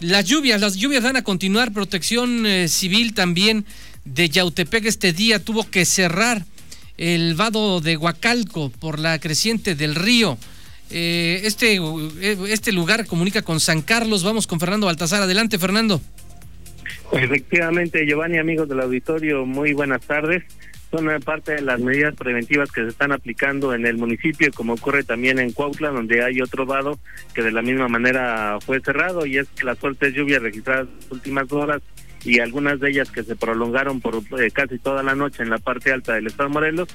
Las 0.00 0.24
lluvias, 0.24 0.60
las 0.60 0.76
lluvias 0.76 1.02
van 1.02 1.16
a 1.16 1.22
continuar. 1.22 1.72
Protección 1.72 2.46
eh, 2.46 2.68
Civil 2.68 3.14
también 3.14 3.66
de 4.04 4.28
Yautepec 4.28 4.84
este 4.86 5.12
día 5.12 5.38
tuvo 5.38 5.68
que 5.68 5.84
cerrar 5.84 6.44
el 7.02 7.34
vado 7.34 7.80
de 7.80 7.96
Huacalco 7.96 8.70
por 8.70 9.00
la 9.00 9.18
creciente 9.18 9.74
del 9.74 9.96
río. 9.96 10.38
Eh, 10.88 11.40
este, 11.42 11.74
eh, 11.74 12.38
este 12.46 12.70
lugar 12.70 13.06
comunica 13.06 13.42
con 13.42 13.58
San 13.58 13.82
Carlos. 13.82 14.22
Vamos 14.22 14.46
con 14.46 14.60
Fernando 14.60 14.86
Baltasar. 14.86 15.20
Adelante, 15.20 15.58
Fernando. 15.58 16.00
Efectivamente, 17.10 18.06
Giovanni, 18.06 18.38
amigos 18.38 18.68
del 18.68 18.80
auditorio, 18.80 19.44
muy 19.44 19.72
buenas 19.72 20.02
tardes. 20.02 20.44
Son 20.92 21.08
parte 21.24 21.56
de 21.56 21.62
las 21.62 21.80
medidas 21.80 22.14
preventivas 22.14 22.70
que 22.70 22.82
se 22.82 22.88
están 22.88 23.10
aplicando 23.10 23.74
en 23.74 23.84
el 23.84 23.96
municipio, 23.96 24.52
como 24.52 24.74
ocurre 24.74 25.02
también 25.02 25.40
en 25.40 25.50
Cuautla, 25.50 25.88
donde 25.88 26.22
hay 26.22 26.40
otro 26.40 26.66
vado 26.66 27.00
que 27.34 27.42
de 27.42 27.50
la 27.50 27.62
misma 27.62 27.88
manera 27.88 28.58
fue 28.64 28.80
cerrado, 28.80 29.26
y 29.26 29.38
es 29.38 29.48
que 29.48 29.64
las 29.64 29.78
fuertes 29.78 30.14
lluvias 30.14 30.42
registradas 30.42 30.86
en 30.86 30.96
las 31.00 31.10
últimas 31.10 31.50
horas 31.50 31.82
y 32.24 32.40
algunas 32.40 32.80
de 32.80 32.90
ellas 32.90 33.10
que 33.10 33.22
se 33.22 33.36
prolongaron 33.36 34.00
por 34.00 34.22
eh, 34.38 34.50
casi 34.50 34.78
toda 34.78 35.02
la 35.02 35.14
noche 35.14 35.42
en 35.42 35.50
la 35.50 35.58
parte 35.58 35.92
alta 35.92 36.14
del 36.14 36.26
estado 36.26 36.48
Morelos, 36.48 36.88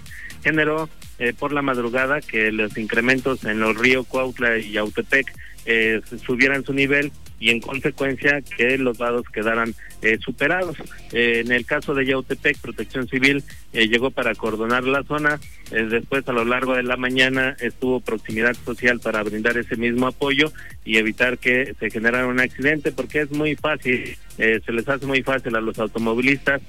generó 0.44 0.90
eh, 1.20 1.34
por 1.38 1.52
la 1.52 1.62
madrugada 1.62 2.22
que 2.22 2.52
los 2.52 2.78
incrementos 2.78 3.44
en 3.44 3.60
los 3.60 3.78
ríos 3.78 4.08
Cuautla 4.08 4.58
y 4.58 4.72
Yautepec 4.72 5.34
eh, 5.66 6.02
subieran 6.26 6.64
su 6.64 6.74
nivel 6.74 7.12
y 7.40 7.50
en 7.50 7.60
consecuencia 7.60 8.42
que 8.42 8.78
los 8.78 8.98
vados 8.98 9.24
quedaran 9.32 9.76
eh, 10.02 10.18
superados. 10.20 10.78
Eh, 11.12 11.42
en 11.46 11.52
el 11.52 11.66
caso 11.66 11.94
de 11.94 12.06
Yautepec, 12.06 12.58
Protección 12.60 13.08
Civil 13.08 13.44
eh, 13.74 13.88
llegó 13.88 14.12
para 14.12 14.36
coordonar 14.36 14.84
la 14.84 15.04
zona, 15.04 15.40
después 15.70 16.28
a 16.28 16.34
lo 16.34 16.46
largo 16.46 16.76
de 16.76 16.84
la 16.84 16.98
mañana 16.98 17.56
estuvo 17.60 18.00
proximidad 18.00 18.56
social 18.56 19.00
para 19.00 19.22
brindar 19.24 19.58
ese 19.58 19.76
mismo 19.76 20.08
apoyo 20.08 20.52
y 20.86 20.98
evitar 20.98 21.38
que 21.38 21.76
se 21.80 21.90
generara 21.90 22.26
un 22.26 22.40
accidente 22.40 22.92
porque 22.92 23.22
es 23.22 23.32
muy 23.32 23.56
fácil, 23.56 24.18
se 24.38 24.72
les 24.72 24.88
hace 24.88 25.06
muy 25.06 25.24
fácil 25.24 25.56
a 25.58 25.62
los 25.62 25.78
automovilistas 25.78 26.62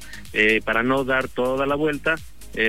para 0.64 0.82
no 0.82 1.04
dar 1.04 1.28
toda 1.28 1.64
la 1.64 1.76
vuelta, 1.76 2.16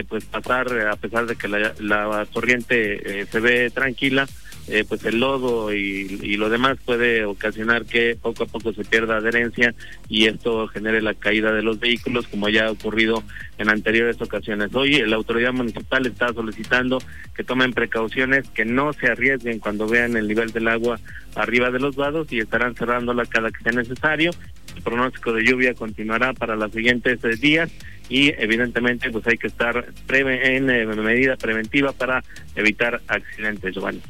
pues 0.07 0.23
pasar 0.25 0.67
a 0.87 0.95
pesar 0.97 1.25
de 1.25 1.35
que 1.35 1.47
la, 1.47 1.73
la 1.79 2.27
corriente 2.31 3.25
se 3.25 3.39
ve 3.39 3.71
tranquila, 3.71 4.27
eh, 4.71 4.85
pues 4.87 5.03
el 5.05 5.19
lodo 5.19 5.73
y, 5.73 6.37
lo 6.37 6.49
demás 6.49 6.77
puede 6.85 7.25
ocasionar 7.25 7.85
que 7.85 8.15
poco 8.15 8.43
a 8.43 8.45
poco 8.45 8.71
se 8.71 8.85
pierda 8.85 9.17
adherencia 9.17 9.73
y 10.07 10.27
esto 10.27 10.67
genere 10.67 11.01
la 11.01 11.15
caída 11.15 11.51
de 11.51 11.63
los 11.63 11.79
vehículos 11.79 12.27
como 12.27 12.49
ya 12.49 12.67
ha 12.67 12.71
ocurrido 12.71 13.23
en 13.57 13.69
anteriores 13.69 14.21
ocasiones. 14.21 14.73
Hoy 14.75 15.01
la 15.07 15.15
autoridad 15.15 15.53
municipal 15.53 16.05
está 16.05 16.31
solicitando 16.33 16.99
que 17.35 17.43
tomen 17.43 17.73
precauciones, 17.73 18.47
que 18.49 18.63
no 18.63 18.93
se 18.93 19.07
arriesguen 19.07 19.59
cuando 19.59 19.87
vean 19.87 20.15
el 20.15 20.27
nivel 20.27 20.51
del 20.51 20.67
agua 20.67 20.99
arriba 21.35 21.71
de 21.71 21.79
los 21.79 21.95
vados 21.95 22.31
y 22.31 22.39
estarán 22.39 22.75
cerrándola 22.75 23.25
cada 23.25 23.49
que 23.51 23.63
sea 23.63 23.71
necesario. 23.71 24.31
El 24.75 24.83
pronóstico 24.83 25.33
de 25.33 25.43
lluvia 25.43 25.73
continuará 25.73 26.33
para 26.33 26.55
los 26.55 26.71
siguientes 26.71 27.23
eh, 27.23 27.35
días 27.37 27.71
y 28.07 28.29
evidentemente 28.37 29.09
pues 29.09 29.25
hay 29.25 29.37
que 29.37 29.47
estar 29.47 29.87
en 30.09 30.69
eh, 30.69 30.85
medida 30.85 31.35
preventiva 31.37 31.91
para 31.91 32.23
evitar 32.55 33.01
accidentes, 33.07 33.73
Giovanni 33.73 34.01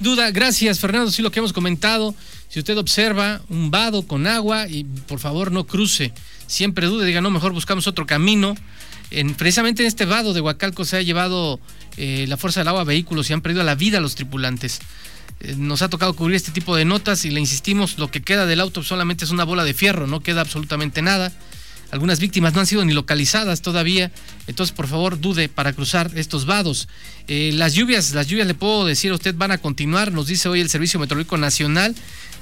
duda. 0.00 0.30
Gracias, 0.30 0.80
Fernando. 0.80 1.10
Sí, 1.10 1.22
lo 1.22 1.30
que 1.30 1.40
hemos 1.40 1.52
comentado. 1.52 2.14
Si 2.48 2.58
usted 2.58 2.78
observa 2.78 3.42
un 3.48 3.70
vado 3.70 4.06
con 4.06 4.26
agua, 4.26 4.68
y 4.68 4.84
por 4.84 5.18
favor 5.18 5.52
no 5.52 5.66
cruce. 5.66 6.12
Siempre 6.46 6.86
dude, 6.86 7.06
diga, 7.06 7.20
no, 7.20 7.30
mejor 7.30 7.52
buscamos 7.52 7.86
otro 7.86 8.06
camino. 8.06 8.54
En, 9.10 9.34
precisamente 9.34 9.82
en 9.82 9.88
este 9.88 10.04
vado 10.04 10.32
de 10.34 10.40
Huacalco 10.40 10.84
se 10.84 10.96
ha 10.96 11.02
llevado 11.02 11.60
eh, 11.96 12.26
la 12.28 12.36
fuerza 12.36 12.60
del 12.60 12.68
agua 12.68 12.82
a 12.82 12.84
vehículos 12.84 13.28
y 13.28 13.32
han 13.32 13.40
perdido 13.40 13.64
la 13.64 13.74
vida 13.74 14.00
los 14.00 14.14
tripulantes. 14.14 14.80
Eh, 15.40 15.54
nos 15.56 15.82
ha 15.82 15.88
tocado 15.88 16.14
cubrir 16.14 16.36
este 16.36 16.52
tipo 16.52 16.74
de 16.76 16.84
notas 16.84 17.24
y 17.24 17.30
le 17.30 17.40
insistimos, 17.40 17.98
lo 17.98 18.10
que 18.10 18.22
queda 18.22 18.46
del 18.46 18.60
auto 18.60 18.82
solamente 18.82 19.24
es 19.24 19.30
una 19.30 19.44
bola 19.44 19.64
de 19.64 19.74
fierro, 19.74 20.06
no 20.06 20.20
queda 20.20 20.40
absolutamente 20.40 21.02
nada. 21.02 21.32
Algunas 21.90 22.20
víctimas 22.20 22.54
no 22.54 22.60
han 22.60 22.66
sido 22.66 22.84
ni 22.84 22.92
localizadas 22.92 23.62
todavía, 23.62 24.10
entonces 24.46 24.74
por 24.74 24.86
favor 24.86 25.20
dude 25.20 25.48
para 25.48 25.72
cruzar 25.72 26.10
estos 26.14 26.44
vados. 26.44 26.88
Eh, 27.28 27.50
las 27.54 27.74
lluvias, 27.74 28.12
las 28.12 28.26
lluvias 28.26 28.46
le 28.46 28.54
puedo 28.54 28.84
decir 28.84 29.10
a 29.12 29.14
usted 29.14 29.34
van 29.34 29.52
a 29.52 29.58
continuar, 29.58 30.12
nos 30.12 30.26
dice 30.26 30.48
hoy 30.48 30.60
el 30.60 30.68
Servicio 30.68 31.00
Meteorológico 31.00 31.38
Nacional 31.38 31.94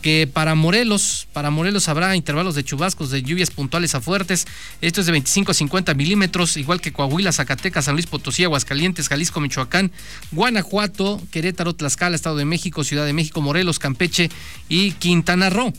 que 0.02 0.28
para 0.32 0.54
Morelos, 0.54 1.26
para 1.32 1.50
Morelos 1.50 1.88
habrá 1.88 2.14
intervalos 2.16 2.54
de 2.54 2.64
chubascos 2.64 3.10
de 3.10 3.22
lluvias 3.22 3.50
puntuales 3.50 3.94
a 3.94 4.00
fuertes. 4.00 4.46
Esto 4.80 5.00
es 5.00 5.06
de 5.06 5.12
25 5.12 5.50
a 5.50 5.54
50 5.54 5.94
milímetros, 5.94 6.56
igual 6.56 6.80
que 6.80 6.92
Coahuila, 6.92 7.32
Zacatecas, 7.32 7.86
San 7.86 7.94
Luis 7.94 8.06
Potosí, 8.06 8.44
Aguascalientes, 8.44 9.08
Jalisco, 9.08 9.40
Michoacán, 9.40 9.90
Guanajuato, 10.30 11.20
Querétaro, 11.30 11.74
Tlaxcala, 11.74 12.14
Estado 12.14 12.36
de 12.36 12.44
México, 12.44 12.84
Ciudad 12.84 13.04
de 13.04 13.12
México, 13.12 13.40
Morelos, 13.40 13.78
Campeche 13.78 14.30
y 14.68 14.92
Quintana 14.92 15.50
Roo. 15.50 15.72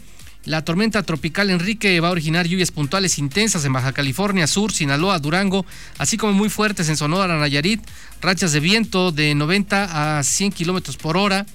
La 0.48 0.64
tormenta 0.64 1.04
tropical 1.04 1.50
Enrique 1.50 2.00
va 2.00 2.08
a 2.08 2.12
originar 2.12 2.48
lluvias 2.48 2.72
puntuales 2.72 3.20
intensas 3.20 3.66
en 3.66 3.74
Baja 3.74 3.92
California 3.92 4.48
Sur, 4.48 4.72
Sinaloa, 4.72 5.20
Durango, 5.20 5.66
así 5.98 6.16
como 6.16 6.32
muy 6.32 6.48
fuertes 6.48 6.88
en 6.88 6.96
Sonora, 6.96 7.38
Nayarit, 7.38 7.82
rachas 8.22 8.54
de 8.54 8.62
viento 8.62 9.12
de 9.12 9.36
90 9.36 10.20
a 10.20 10.24
100 10.24 10.54
kilómetros 10.54 10.96
por 10.96 11.18
hora. 11.18 11.46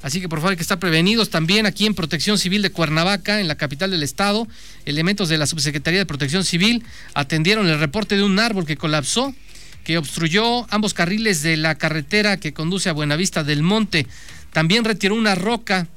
Así 0.00 0.22
que 0.22 0.28
por 0.30 0.38
favor 0.38 0.52
hay 0.52 0.56
que 0.56 0.62
estar 0.62 0.78
prevenidos 0.78 1.28
también 1.28 1.66
aquí 1.66 1.84
en 1.84 1.94
Protección 1.94 2.38
Civil 2.38 2.62
de 2.62 2.70
Cuernavaca, 2.70 3.40
en 3.40 3.46
la 3.46 3.56
capital 3.56 3.90
del 3.90 4.02
estado. 4.02 4.48
Elementos 4.86 5.28
de 5.28 5.36
la 5.36 5.46
Subsecretaría 5.46 5.98
de 5.98 6.06
Protección 6.06 6.42
Civil 6.42 6.82
atendieron 7.12 7.68
el 7.68 7.78
reporte 7.78 8.16
de 8.16 8.22
un 8.22 8.38
árbol 8.38 8.64
que 8.64 8.78
colapsó, 8.78 9.34
que 9.84 9.98
obstruyó 9.98 10.66
ambos 10.72 10.94
carriles 10.94 11.42
de 11.42 11.58
la 11.58 11.74
carretera 11.74 12.38
que 12.38 12.54
conduce 12.54 12.88
a 12.88 12.94
Buenavista 12.94 13.44
del 13.44 13.62
Monte. 13.62 14.06
También 14.54 14.86
retiró 14.86 15.14
una 15.14 15.34
roca 15.34 15.88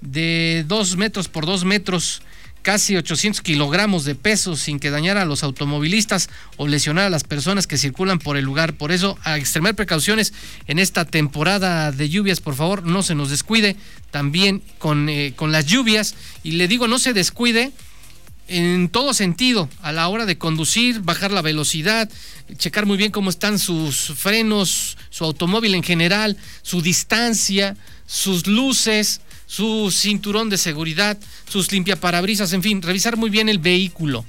de 0.00 0.64
2 0.66 0.96
metros 0.96 1.28
por 1.28 1.46
2 1.46 1.64
metros, 1.64 2.22
casi 2.62 2.96
800 2.96 3.40
kilogramos 3.40 4.04
de 4.04 4.14
peso 4.14 4.56
sin 4.56 4.78
que 4.78 4.90
dañara 4.90 5.22
a 5.22 5.24
los 5.24 5.42
automovilistas 5.42 6.28
o 6.56 6.68
lesionara 6.68 7.06
a 7.06 7.10
las 7.10 7.24
personas 7.24 7.66
que 7.66 7.78
circulan 7.78 8.18
por 8.18 8.36
el 8.36 8.44
lugar. 8.44 8.74
Por 8.74 8.92
eso, 8.92 9.18
a 9.24 9.38
extremar 9.38 9.74
precauciones 9.74 10.32
en 10.66 10.78
esta 10.78 11.04
temporada 11.04 11.92
de 11.92 12.08
lluvias, 12.08 12.40
por 12.40 12.54
favor, 12.54 12.84
no 12.84 13.02
se 13.02 13.14
nos 13.14 13.30
descuide 13.30 13.76
también 14.10 14.62
con, 14.78 15.08
eh, 15.08 15.32
con 15.36 15.52
las 15.52 15.66
lluvias. 15.66 16.14
Y 16.42 16.52
le 16.52 16.68
digo, 16.68 16.88
no 16.88 16.98
se 16.98 17.12
descuide 17.12 17.72
en 18.50 18.88
todo 18.88 19.14
sentido, 19.14 19.68
a 19.80 19.92
la 19.92 20.08
hora 20.08 20.26
de 20.26 20.36
conducir, 20.36 21.00
bajar 21.02 21.30
la 21.30 21.40
velocidad, 21.40 22.10
checar 22.56 22.84
muy 22.84 22.96
bien 22.96 23.12
cómo 23.12 23.30
están 23.30 23.60
sus 23.60 24.12
frenos, 24.16 24.98
su 25.08 25.24
automóvil 25.24 25.76
en 25.76 25.84
general, 25.84 26.36
su 26.62 26.82
distancia, 26.82 27.76
sus 28.06 28.48
luces, 28.48 29.20
su 29.50 29.90
cinturón 29.90 30.48
de 30.48 30.56
seguridad, 30.56 31.18
sus 31.48 31.72
limpiaparabrisas, 31.72 32.52
en 32.52 32.62
fin, 32.62 32.80
revisar 32.80 33.16
muy 33.16 33.30
bien 33.30 33.48
el 33.48 33.58
vehículo. 33.58 34.24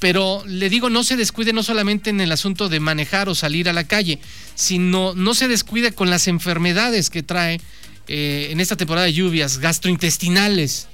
Pero 0.00 0.42
le 0.44 0.68
digo, 0.68 0.90
no 0.90 1.04
se 1.04 1.16
descuide 1.16 1.52
no 1.52 1.62
solamente 1.62 2.10
en 2.10 2.20
el 2.20 2.32
asunto 2.32 2.68
de 2.68 2.80
manejar 2.80 3.28
o 3.28 3.36
salir 3.36 3.68
a 3.68 3.72
la 3.72 3.84
calle, 3.84 4.18
sino 4.56 5.14
no 5.14 5.34
se 5.34 5.46
descuide 5.46 5.92
con 5.92 6.10
las 6.10 6.26
enfermedades 6.26 7.10
que 7.10 7.22
trae 7.22 7.60
eh, 8.08 8.48
en 8.50 8.58
esta 8.58 8.74
temporada 8.74 9.06
de 9.06 9.12
lluvias, 9.12 9.58
gastrointestinales. 9.58 10.88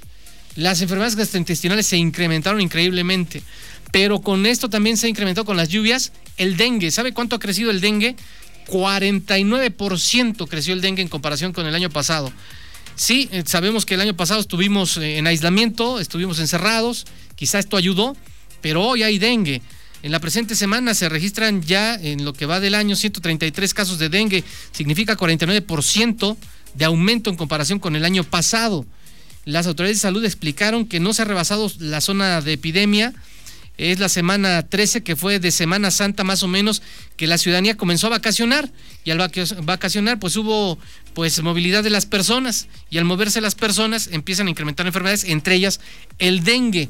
Las 0.55 0.83
enfermedades 0.83 1.15
gastrointestinales 1.15 1.87
se 1.87 1.97
incrementaron 1.97 2.61
increíblemente, 2.61 3.41
pero 3.91 4.21
con 4.21 4.45
esto 4.45 4.69
también 4.69 4.97
se 4.97 5.07
ha 5.07 5.09
incrementado 5.09 5.45
con 5.45 5.57
las 5.57 5.69
lluvias 5.69 6.11
el 6.37 6.57
dengue. 6.57 6.91
¿Sabe 6.91 7.11
cuánto 7.11 7.37
ha 7.37 7.39
crecido 7.39 7.71
el 7.71 7.81
dengue? 7.81 8.15
49% 8.67 10.47
creció 10.47 10.75
el 10.75 10.81
dengue 10.81 11.01
en 11.01 11.07
comparación 11.07 11.53
con 11.53 11.65
el 11.65 11.73
año 11.73 11.89
pasado. 11.89 12.31
Sí, 13.01 13.27
eh, 13.31 13.41
sabemos 13.47 13.87
que 13.87 13.95
el 13.95 14.01
año 14.01 14.15
pasado 14.15 14.39
estuvimos 14.39 14.97
eh, 14.97 15.17
en 15.17 15.25
aislamiento, 15.25 15.99
estuvimos 15.99 16.37
encerrados, 16.37 17.07
quizá 17.35 17.57
esto 17.57 17.75
ayudó, 17.75 18.15
pero 18.61 18.83
hoy 18.83 19.01
hay 19.01 19.17
dengue. 19.17 19.63
En 20.03 20.11
la 20.11 20.19
presente 20.19 20.55
semana 20.55 20.93
se 20.93 21.09
registran 21.09 21.63
ya 21.63 21.95
en 21.95 22.23
lo 22.23 22.33
que 22.33 22.45
va 22.45 22.59
del 22.59 22.75
año 22.75 22.95
133 22.95 23.73
casos 23.73 23.97
de 23.97 24.09
dengue, 24.09 24.43
significa 24.71 25.17
49% 25.17 26.37
de 26.75 26.85
aumento 26.85 27.31
en 27.31 27.37
comparación 27.37 27.79
con 27.79 27.95
el 27.95 28.05
año 28.05 28.23
pasado. 28.23 28.85
Las 29.45 29.65
autoridades 29.65 29.97
de 29.97 30.01
salud 30.01 30.23
explicaron 30.23 30.85
que 30.85 30.99
no 30.99 31.15
se 31.15 31.23
ha 31.23 31.25
rebasado 31.25 31.71
la 31.79 32.01
zona 32.01 32.39
de 32.41 32.53
epidemia, 32.53 33.15
es 33.77 33.99
la 33.99 34.09
semana 34.09 34.67
13 34.67 35.03
que 35.03 35.15
fue 35.15 35.39
de 35.39 35.51
Semana 35.51 35.91
Santa 35.91 36.23
más 36.23 36.43
o 36.43 36.47
menos 36.47 36.81
que 37.17 37.27
la 37.27 37.37
ciudadanía 37.37 37.77
comenzó 37.77 38.07
a 38.07 38.11
vacacionar. 38.11 38.71
Y 39.03 39.11
al 39.11 39.17
vacacionar 39.63 40.19
pues 40.19 40.35
hubo 40.35 40.77
pues 41.13 41.41
movilidad 41.41 41.83
de 41.83 41.89
las 41.89 42.05
personas. 42.05 42.67
Y 42.89 42.97
al 42.97 43.05
moverse 43.05 43.41
las 43.41 43.55
personas 43.55 44.09
empiezan 44.11 44.47
a 44.47 44.49
incrementar 44.51 44.85
enfermedades, 44.85 45.23
entre 45.23 45.55
ellas 45.55 45.79
el 46.19 46.43
dengue. 46.43 46.89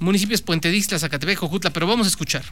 Municipios 0.00 0.42
Puente 0.42 0.70
Dixtla, 0.70 0.98
Zacatepec, 0.98 1.38
Jojutla, 1.38 1.72
pero 1.72 1.86
vamos 1.86 2.06
a 2.06 2.10
escuchar 2.10 2.44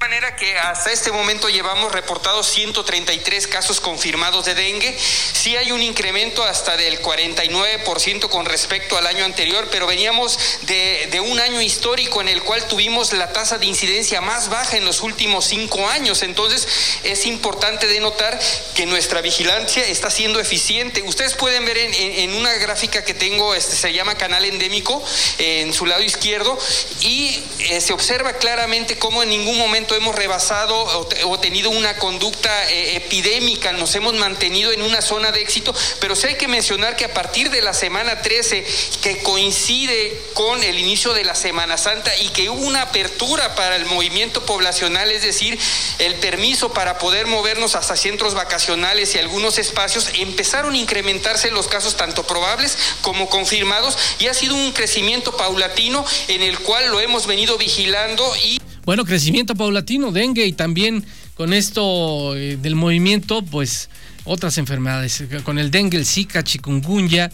manera 0.00 0.36
que 0.36 0.56
hasta 0.56 0.92
este 0.92 1.10
momento 1.10 1.48
llevamos 1.48 1.90
reportados 1.90 2.48
133 2.50 3.48
casos 3.48 3.80
confirmados 3.80 4.44
de 4.44 4.54
dengue. 4.54 4.96
Sí 4.96 5.56
hay 5.56 5.72
un 5.72 5.82
incremento 5.82 6.44
hasta 6.44 6.76
del 6.76 7.02
49% 7.02 8.28
con 8.28 8.46
respecto 8.46 8.96
al 8.96 9.08
año 9.08 9.24
anterior, 9.24 9.66
pero 9.72 9.88
veníamos 9.88 10.38
de, 10.62 11.08
de, 11.10 11.20
un 11.20 11.40
año 11.40 11.60
histórico 11.60 12.20
en 12.20 12.28
el 12.28 12.42
cual 12.44 12.66
tuvimos 12.68 13.12
la 13.12 13.32
tasa 13.32 13.58
de 13.58 13.66
incidencia 13.66 14.20
más 14.20 14.48
baja 14.48 14.76
en 14.76 14.84
los 14.84 15.00
últimos 15.00 15.46
cinco 15.46 15.88
años. 15.88 16.22
Entonces 16.22 16.68
es 17.02 17.26
importante 17.26 17.88
denotar 17.88 18.38
que 18.76 18.86
nuestra 18.86 19.20
vigilancia 19.20 19.84
está 19.84 20.10
siendo 20.10 20.38
eficiente. 20.38 21.02
Ustedes 21.02 21.34
pueden 21.34 21.64
ver 21.64 21.76
en, 21.76 21.92
en, 21.94 22.34
una 22.34 22.52
gráfica 22.54 23.04
que 23.04 23.14
tengo, 23.14 23.52
este, 23.52 23.74
se 23.74 23.92
llama 23.92 24.14
canal 24.14 24.44
endémico, 24.44 25.02
en 25.38 25.74
su 25.74 25.86
lado 25.86 26.02
izquierdo, 26.02 26.56
y 27.00 27.42
eh, 27.58 27.80
se 27.80 27.92
observa 27.92 28.34
claramente 28.34 28.96
cómo 28.96 29.24
en 29.24 29.30
ningún 29.30 29.58
momento 29.58 29.87
hemos 29.94 30.14
rebasado 30.14 30.76
o, 31.24 31.38
tenido 31.38 31.70
una 31.70 31.96
conducta 31.96 32.70
eh, 32.70 32.96
epidémica, 32.96 33.72
nos 33.72 33.94
hemos 33.94 34.14
mantenido 34.14 34.72
en 34.72 34.82
una 34.82 35.00
zona 35.00 35.32
de 35.32 35.40
éxito, 35.40 35.74
pero 36.00 36.16
sí 36.16 36.28
hay 36.28 36.34
que 36.36 36.48
mencionar 36.48 36.96
que 36.96 37.04
a 37.04 37.14
partir 37.14 37.50
de 37.50 37.62
la 37.62 37.72
semana 37.72 38.22
13, 38.22 38.64
que 39.02 39.18
coincide 39.22 40.20
con 40.34 40.62
el 40.62 40.78
inicio 40.78 41.12
de 41.12 41.24
la 41.24 41.34
Semana 41.34 41.78
Santa 41.78 42.16
y 42.18 42.28
que 42.28 42.50
hubo 42.50 42.60
una 42.60 42.82
apertura 42.82 43.54
para 43.54 43.76
el 43.76 43.86
movimiento 43.86 44.44
poblacional, 44.44 45.10
es 45.10 45.22
decir, 45.22 45.58
el 45.98 46.14
permiso 46.16 46.72
para 46.72 46.98
poder 46.98 47.26
movernos 47.26 47.74
hasta 47.74 47.96
centros 47.96 48.34
vacacionales 48.34 49.14
y 49.14 49.18
algunos 49.18 49.58
espacios, 49.58 50.10
empezaron 50.14 50.74
a 50.74 50.78
incrementarse 50.78 51.50
los 51.50 51.68
casos 51.68 51.96
tanto 51.96 52.26
probables 52.26 52.76
como 53.02 53.28
confirmados 53.28 53.96
y 54.18 54.26
ha 54.26 54.34
sido 54.34 54.54
un 54.54 54.72
crecimiento 54.72 55.36
paulatino 55.36 56.04
en 56.28 56.42
el 56.42 56.58
cual 56.60 56.88
lo 56.88 57.00
hemos 57.00 57.26
venido 57.26 57.58
vigilando 57.58 58.34
y... 58.36 58.58
Bueno, 58.88 59.04
crecimiento 59.04 59.54
paulatino, 59.54 60.12
dengue 60.12 60.46
y 60.46 60.54
también 60.54 61.04
con 61.34 61.52
esto 61.52 62.34
eh, 62.34 62.56
del 62.56 62.74
movimiento, 62.74 63.42
pues 63.42 63.90
otras 64.24 64.56
enfermedades, 64.56 65.24
con 65.44 65.58
el 65.58 65.70
dengue, 65.70 65.98
el 65.98 66.06
zika, 66.06 66.42
chikungunya 66.42 67.30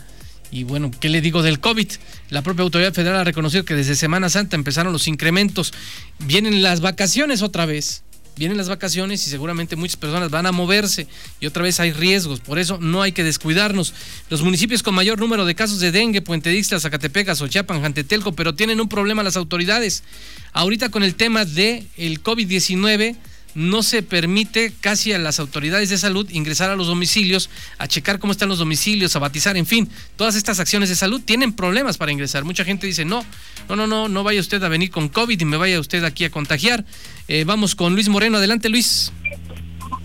y 0.50 0.64
bueno, 0.64 0.90
¿qué 0.98 1.08
le 1.08 1.20
digo 1.20 1.44
del 1.44 1.60
COVID? 1.60 1.92
La 2.30 2.42
propia 2.42 2.64
autoridad 2.64 2.92
federal 2.92 3.20
ha 3.20 3.22
reconocido 3.22 3.64
que 3.64 3.76
desde 3.76 3.94
Semana 3.94 4.30
Santa 4.30 4.56
empezaron 4.56 4.92
los 4.92 5.06
incrementos, 5.06 5.72
vienen 6.18 6.60
las 6.60 6.80
vacaciones 6.80 7.40
otra 7.40 7.66
vez, 7.66 8.02
vienen 8.36 8.56
las 8.56 8.68
vacaciones 8.68 9.26
y 9.26 9.30
seguramente 9.30 9.76
muchas 9.76 9.96
personas 9.96 10.30
van 10.30 10.46
a 10.46 10.52
moverse 10.52 11.06
y 11.40 11.46
otra 11.46 11.62
vez 11.62 11.80
hay 11.80 11.92
riesgos, 11.92 12.40
por 12.40 12.58
eso 12.58 12.78
no 12.78 13.02
hay 13.02 13.12
que 13.12 13.24
descuidarnos. 13.24 13.94
Los 14.30 14.42
municipios 14.42 14.82
con 14.82 14.94
mayor 14.94 15.18
número 15.18 15.44
de 15.44 15.54
casos 15.54 15.80
de 15.80 15.92
dengue, 15.92 16.22
Puente 16.22 16.50
Dixtla, 16.50 16.80
Zacatepec, 16.80 17.34
Xochiapan, 17.34 17.82
Jantetelco, 17.82 18.32
pero 18.32 18.54
tienen 18.54 18.80
un 18.80 18.88
problema 18.88 19.22
las 19.22 19.36
autoridades. 19.36 20.02
Ahorita 20.52 20.88
con 20.88 21.02
el 21.02 21.14
tema 21.14 21.44
del 21.44 21.88
el 21.96 22.22
COVID-19 22.22 23.16
no 23.54 23.82
se 23.82 24.02
permite 24.02 24.72
casi 24.80 25.12
a 25.12 25.18
las 25.18 25.38
autoridades 25.40 25.88
de 25.88 25.98
salud 25.98 26.28
ingresar 26.30 26.70
a 26.70 26.76
los 26.76 26.86
domicilios, 26.86 27.50
a 27.78 27.88
checar 27.88 28.18
cómo 28.18 28.32
están 28.32 28.48
los 28.48 28.58
domicilios, 28.58 29.14
a 29.16 29.18
batizar, 29.18 29.56
en 29.56 29.66
fin, 29.66 29.88
todas 30.16 30.34
estas 30.34 30.60
acciones 30.60 30.88
de 30.88 30.96
salud 30.96 31.20
tienen 31.24 31.52
problemas 31.52 31.96
para 31.98 32.12
ingresar. 32.12 32.44
Mucha 32.44 32.64
gente 32.64 32.86
dice, 32.86 33.04
no, 33.04 33.24
no, 33.68 33.76
no, 33.76 33.86
no, 33.86 34.08
no 34.08 34.22
vaya 34.24 34.40
usted 34.40 34.62
a 34.62 34.68
venir 34.68 34.90
con 34.90 35.08
COVID 35.08 35.40
y 35.40 35.44
me 35.44 35.56
vaya 35.56 35.80
usted 35.80 36.04
aquí 36.04 36.24
a 36.24 36.30
contagiar. 36.30 36.84
Eh, 37.28 37.44
vamos 37.44 37.74
con 37.74 37.94
Luis 37.94 38.08
Moreno, 38.08 38.38
adelante 38.38 38.68
Luis. 38.68 39.12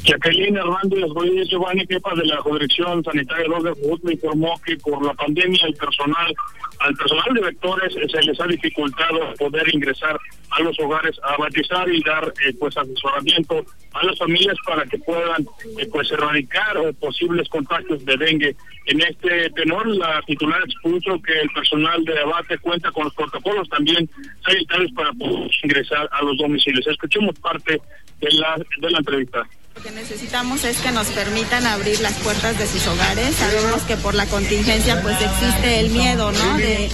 Jacqueline 0.10 0.58
Hernández 0.58 1.06
Giovanni, 1.50 1.86
jefa 1.86 2.16
de 2.16 2.26
la 2.26 2.42
Dirección 2.44 3.04
Sanitaria 3.04 3.46
de 3.46 3.72
Jujuy, 3.74 4.00
me 4.02 4.14
informó 4.14 4.60
que 4.66 4.76
por 4.78 5.06
la 5.06 5.14
pandemia 5.14 5.60
el 5.68 5.76
personal, 5.76 6.34
al 6.80 6.96
personal 6.96 7.34
de 7.36 7.42
vectores 7.42 7.94
se 7.94 8.22
les 8.24 8.40
ha 8.42 8.48
dificultado 8.48 9.34
poder 9.38 9.72
ingresar 9.72 10.20
a 10.50 10.62
los 10.62 10.80
hogares 10.80 11.16
a 11.24 11.38
batizar 11.38 11.88
y 11.94 12.02
dar 12.02 12.34
eh, 12.44 12.54
pues 12.60 12.76
asesoramiento 12.76 13.64
a 13.94 14.04
las 14.04 14.18
familias 14.18 14.58
para 14.66 14.84
que 14.86 14.98
puedan 14.98 15.44
eh, 15.78 15.88
pues 15.92 16.12
erradicar 16.12 16.76
posibles 17.00 17.48
contagios 17.50 18.04
de 18.04 18.18
dengue. 18.18 18.56
En 18.88 19.02
este 19.02 19.52
tenor, 19.52 19.86
la 19.96 20.24
titular 20.26 20.60
expuso 20.64 21.22
que 21.22 21.40
el 21.40 21.50
personal 21.52 22.04
de 22.04 22.20
abate 22.20 22.58
cuenta 22.58 22.92
con 22.92 23.04
los 23.04 23.14
protocolos 23.14 23.70
también 23.70 24.10
sanitarios 24.44 24.92
para 24.94 25.14
poder 25.14 25.52
ingresar 25.62 26.10
a 26.12 26.24
los 26.24 26.36
domicilios. 26.40 26.88
Escuchemos 26.88 27.38
parte 27.40 27.80
de 28.20 28.32
la, 28.32 28.58
de 28.58 28.90
la 28.90 28.98
entrevista. 28.98 29.48
Lo 29.80 29.84
que 29.84 29.92
necesitamos 29.92 30.66
es 30.66 30.78
que 30.80 30.92
nos 30.92 31.08
permitan 31.08 31.66
abrir 31.66 32.02
las 32.02 32.12
puertas 32.16 32.60
de 32.60 32.68
sus 32.68 32.86
hogares. 32.86 33.34
Sabemos 33.34 33.82
que 33.84 33.96
por 33.96 34.14
la 34.14 34.26
contingencia 34.26 35.02
pues 35.02 35.16
existe 35.22 35.80
el 35.80 35.90
miedo, 35.92 36.34
¿no? 36.34 36.58
De, 36.58 36.90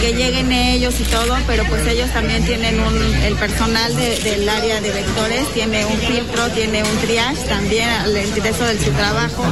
que 0.00 0.14
lleguen 0.14 0.50
ellos 0.50 0.98
y 0.98 1.04
todo, 1.04 1.36
pero 1.46 1.64
pues 1.64 1.86
ellos 1.86 2.10
también 2.10 2.42
tienen 2.46 2.80
un, 2.80 2.96
el 3.22 3.34
personal 3.34 3.94
del 3.94 4.48
área 4.48 4.80
de 4.80 4.90
vectores 4.92 5.46
tiene 5.52 5.84
un 5.84 5.98
filtro, 5.98 6.48
tiene 6.52 6.82
un 6.82 6.96
triage 7.02 7.44
también 7.48 7.90
al 7.90 8.16
ingreso 8.16 8.64
de 8.64 8.82
su 8.82 8.90
trabajo. 8.92 9.44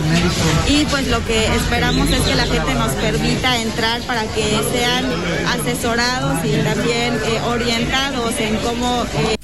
Y 0.67 0.87
pues 0.87 1.07
lo 1.09 1.23
que 1.27 1.55
esperamos 1.55 2.09
es 2.09 2.23
que 2.23 2.35
la 2.35 2.47
gente 2.47 2.73
nos 2.75 2.93
permita 2.93 3.61
entrar 3.61 4.01
para 4.03 4.23
que 4.23 4.59
sean 4.73 5.05
asesorados 5.49 6.43
y 6.47 6.57
también 6.63 7.15
eh, 7.27 7.41
orientados 7.47 8.41
en 8.41 8.57
cómo... 8.57 9.05
Eh, 9.19 9.37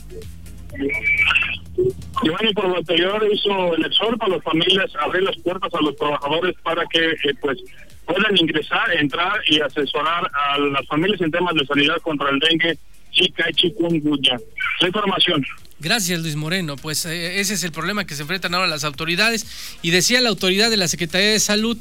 Giovanni 2.26 2.52
por 2.52 2.68
lo 2.68 2.76
anterior 2.78 3.24
hizo 3.32 3.74
el 3.74 3.84
exhorto 3.84 4.24
a 4.24 4.28
las 4.28 4.42
familias 4.42 4.90
abrir 5.00 5.22
las 5.22 5.36
puertas 5.38 5.72
a 5.72 5.80
los 5.80 5.96
trabajadores 5.96 6.54
para 6.62 6.84
que 6.86 7.10
eh, 7.10 7.34
pues 7.40 7.58
puedan 8.04 8.36
ingresar, 8.36 8.92
entrar 8.96 9.40
y 9.48 9.60
asesorar 9.60 10.28
a 10.32 10.58
las 10.58 10.86
familias 10.86 11.20
en 11.20 11.30
temas 11.30 11.54
de 11.54 11.64
sanidad 11.66 11.96
contra 12.02 12.30
el 12.30 12.38
dengue, 12.40 12.78
chica 13.12 13.46
y 13.48 13.54
chikungunya. 13.54 14.38
La 14.80 14.88
información. 14.88 15.44
Gracias, 15.78 16.20
Luis 16.20 16.36
Moreno. 16.36 16.76
Pues 16.76 17.04
eh, 17.06 17.40
ese 17.40 17.54
es 17.54 17.62
el 17.62 17.72
problema 17.72 18.06
que 18.06 18.14
se 18.14 18.22
enfrentan 18.22 18.54
ahora 18.54 18.66
las 18.66 18.84
autoridades. 18.84 19.78
Y 19.82 19.90
decía 19.90 20.20
la 20.20 20.28
autoridad 20.28 20.70
de 20.70 20.76
la 20.76 20.88
Secretaría 20.88 21.30
de 21.30 21.40
Salud 21.40 21.78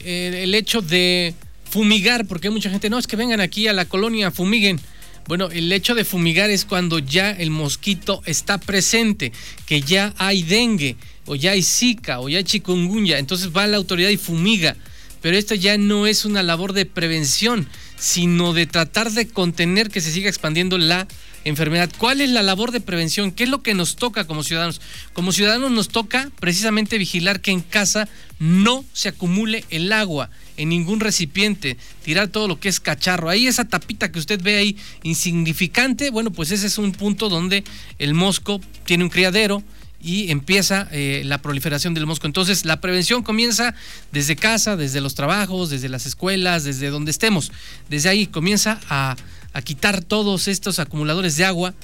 eh, 0.00 0.40
el 0.42 0.54
hecho 0.54 0.80
de 0.82 1.34
fumigar, 1.70 2.26
porque 2.26 2.48
hay 2.48 2.54
mucha 2.54 2.70
gente, 2.70 2.90
no, 2.90 2.98
es 2.98 3.06
que 3.06 3.16
vengan 3.16 3.40
aquí 3.40 3.68
a 3.68 3.72
la 3.72 3.84
colonia, 3.84 4.30
fumiguen. 4.30 4.80
Bueno, 5.26 5.48
el 5.50 5.72
hecho 5.72 5.94
de 5.94 6.04
fumigar 6.04 6.50
es 6.50 6.64
cuando 6.64 6.98
ya 6.98 7.30
el 7.30 7.50
mosquito 7.50 8.22
está 8.26 8.58
presente, 8.58 9.32
que 9.66 9.80
ya 9.80 10.12
hay 10.18 10.42
dengue, 10.42 10.96
o 11.24 11.34
ya 11.34 11.52
hay 11.52 11.62
zika, 11.62 12.20
o 12.20 12.28
ya 12.28 12.38
hay 12.38 12.44
chikungunya. 12.44 13.18
Entonces 13.18 13.50
va 13.56 13.66
la 13.66 13.78
autoridad 13.78 14.10
y 14.10 14.18
fumiga. 14.18 14.76
Pero 15.22 15.38
esto 15.38 15.54
ya 15.54 15.78
no 15.78 16.06
es 16.06 16.26
una 16.26 16.42
labor 16.42 16.74
de 16.74 16.84
prevención, 16.84 17.66
sino 17.96 18.52
de 18.52 18.66
tratar 18.66 19.10
de 19.10 19.26
contener 19.26 19.88
que 19.88 20.02
se 20.02 20.12
siga 20.12 20.28
expandiendo 20.28 20.76
la 20.76 21.08
enfermedad. 21.44 21.90
¿Cuál 21.98 22.20
es 22.20 22.30
la 22.30 22.42
labor 22.42 22.72
de 22.72 22.80
prevención? 22.80 23.30
¿Qué 23.30 23.44
es 23.44 23.50
lo 23.50 23.62
que 23.62 23.74
nos 23.74 23.96
toca 23.96 24.26
como 24.26 24.42
ciudadanos? 24.42 24.80
Como 25.12 25.32
ciudadanos 25.32 25.70
nos 25.70 25.88
toca 25.88 26.30
precisamente 26.40 26.98
vigilar 26.98 27.40
que 27.40 27.50
en 27.50 27.60
casa 27.60 28.08
no 28.38 28.84
se 28.92 29.10
acumule 29.10 29.64
el 29.70 29.92
agua 29.92 30.30
en 30.56 30.68
ningún 30.68 31.00
recipiente, 31.00 31.76
tirar 32.02 32.28
todo 32.28 32.48
lo 32.48 32.60
que 32.60 32.68
es 32.68 32.80
cacharro. 32.80 33.28
Ahí 33.28 33.46
esa 33.46 33.64
tapita 33.64 34.10
que 34.12 34.18
usted 34.18 34.40
ve 34.42 34.56
ahí 34.56 34.76
insignificante, 35.02 36.10
bueno, 36.10 36.30
pues 36.30 36.50
ese 36.50 36.66
es 36.66 36.78
un 36.78 36.92
punto 36.92 37.28
donde 37.28 37.64
el 37.98 38.14
mosco 38.14 38.60
tiene 38.84 39.04
un 39.04 39.10
criadero 39.10 39.62
y 40.04 40.30
empieza 40.30 40.86
eh, 40.92 41.22
la 41.24 41.38
proliferación 41.38 41.94
del 41.94 42.04
mosco. 42.04 42.26
Entonces, 42.26 42.66
la 42.66 42.80
prevención 42.80 43.22
comienza 43.22 43.74
desde 44.12 44.36
casa, 44.36 44.76
desde 44.76 45.00
los 45.00 45.14
trabajos, 45.14 45.70
desde 45.70 45.88
las 45.88 46.04
escuelas, 46.04 46.62
desde 46.62 46.90
donde 46.90 47.10
estemos. 47.10 47.50
Desde 47.88 48.10
ahí 48.10 48.26
comienza 48.26 48.78
a, 48.90 49.16
a 49.54 49.62
quitar 49.62 50.02
todos 50.02 50.46
estos 50.46 50.78
acumuladores 50.78 51.38
de 51.38 51.46
agua 51.46 51.74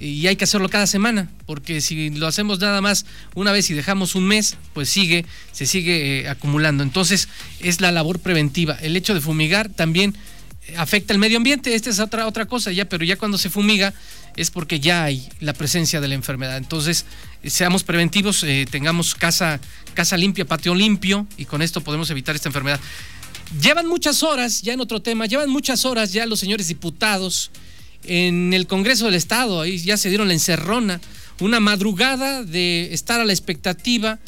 y 0.00 0.26
hay 0.26 0.36
que 0.36 0.44
hacerlo 0.44 0.68
cada 0.70 0.86
semana, 0.86 1.28
porque 1.46 1.80
si 1.82 2.10
lo 2.10 2.26
hacemos 2.26 2.58
nada 2.58 2.80
más 2.80 3.04
una 3.34 3.52
vez 3.52 3.68
y 3.70 3.74
dejamos 3.74 4.14
un 4.14 4.26
mes, 4.26 4.56
pues 4.72 4.88
sigue, 4.88 5.26
se 5.52 5.66
sigue 5.66 6.22
eh, 6.22 6.28
acumulando. 6.28 6.82
Entonces 6.82 7.28
es 7.60 7.80
la 7.80 7.92
labor 7.92 8.18
preventiva. 8.18 8.76
El 8.80 8.96
hecho 8.96 9.14
de 9.14 9.20
fumigar 9.20 9.68
también 9.68 10.16
eh, 10.66 10.74
afecta 10.78 11.12
el 11.12 11.18
medio 11.18 11.36
ambiente, 11.36 11.74
esta 11.74 11.90
es 11.90 12.00
otra, 12.00 12.26
otra 12.26 12.46
cosa 12.46 12.72
ya, 12.72 12.86
pero 12.86 13.04
ya 13.04 13.16
cuando 13.16 13.36
se 13.36 13.50
fumiga 13.50 13.92
es 14.36 14.50
porque 14.50 14.80
ya 14.80 15.04
hay 15.04 15.28
la 15.40 15.52
presencia 15.52 16.00
de 16.00 16.08
la 16.08 16.14
enfermedad. 16.14 16.56
Entonces, 16.56 17.04
seamos 17.44 17.84
preventivos, 17.84 18.44
tengamos 18.70 19.14
casa, 19.14 19.60
casa 19.94 20.16
limpia, 20.16 20.44
patio 20.44 20.74
limpio, 20.74 21.26
y 21.36 21.44
con 21.44 21.62
esto 21.62 21.80
podemos 21.80 22.10
evitar 22.10 22.34
esta 22.34 22.48
enfermedad. 22.48 22.80
Llevan 23.60 23.86
muchas 23.86 24.22
horas, 24.22 24.62
ya 24.62 24.72
en 24.72 24.80
otro 24.80 25.00
tema, 25.00 25.26
llevan 25.26 25.50
muchas 25.50 25.84
horas 25.84 26.12
ya 26.12 26.26
los 26.26 26.38
señores 26.38 26.68
diputados 26.68 27.50
en 28.04 28.54
el 28.54 28.66
Congreso 28.66 29.06
del 29.06 29.14
Estado, 29.14 29.60
ahí 29.60 29.78
ya 29.78 29.96
se 29.96 30.08
dieron 30.08 30.28
la 30.28 30.34
encerrona, 30.34 31.00
una 31.40 31.60
madrugada 31.60 32.44
de 32.44 32.92
estar 32.92 33.20
a 33.20 33.24
la 33.24 33.32
expectativa. 33.32 34.18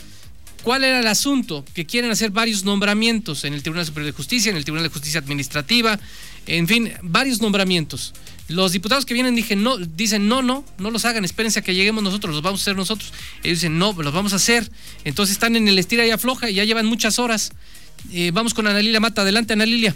¿Cuál 0.63 0.85
era 0.85 1.01
el 1.01 1.07
asunto? 1.07 1.65
Que 1.75 1.87
quieren 1.87 2.11
hacer 2.11 2.31
varios 2.31 2.65
nombramientos 2.65 3.45
en 3.45 3.53
el 3.53 3.63
Tribunal 3.63 3.85
Superior 3.85 4.13
de 4.13 4.17
Justicia, 4.17 4.51
en 4.51 4.57
el 4.57 4.65
Tribunal 4.65 4.85
de 4.85 4.93
Justicia 4.93 5.21
Administrativa, 5.21 5.99
en 6.47 6.67
fin, 6.67 6.93
varios 7.03 7.41
nombramientos. 7.41 8.15
Los 8.49 8.73
diputados 8.73 9.07
que 9.07 9.15
vienen 9.15 9.35
dicen 9.35 9.63
no, 9.63 9.79
dicen 9.79 10.29
no, 10.29 10.43
no, 10.43 10.65
no 10.79 10.91
los 10.91 11.05
hagan, 11.05 11.25
espérense 11.25 11.61
a 11.61 11.63
que 11.63 11.75
lleguemos 11.75 12.03
nosotros, 12.03 12.35
los 12.35 12.43
vamos 12.43 12.61
a 12.61 12.63
hacer 12.63 12.77
nosotros. 12.77 13.13
Ellos 13.43 13.59
dicen 13.59 13.79
no, 13.79 13.93
los 13.93 14.13
vamos 14.13 14.33
a 14.33 14.37
hacer. 14.37 14.71
Entonces 15.05 15.35
están 15.35 15.57
en 15.57 15.69
el 15.69 15.79
estira 15.79 16.05
y 16.07 16.11
afloja 16.11 16.51
y 16.51 16.55
ya 16.55 16.65
llevan 16.65 16.87
muchas 16.87 17.19
horas. 17.19 17.53
Eh, 18.13 18.31
vamos 18.33 18.53
con 18.53 18.67
Ana 18.67 18.81
Lilia 18.81 19.01
Mata. 19.01 19.23
Adelante, 19.23 19.53
Ana 19.53 19.67
Lilia. 19.67 19.95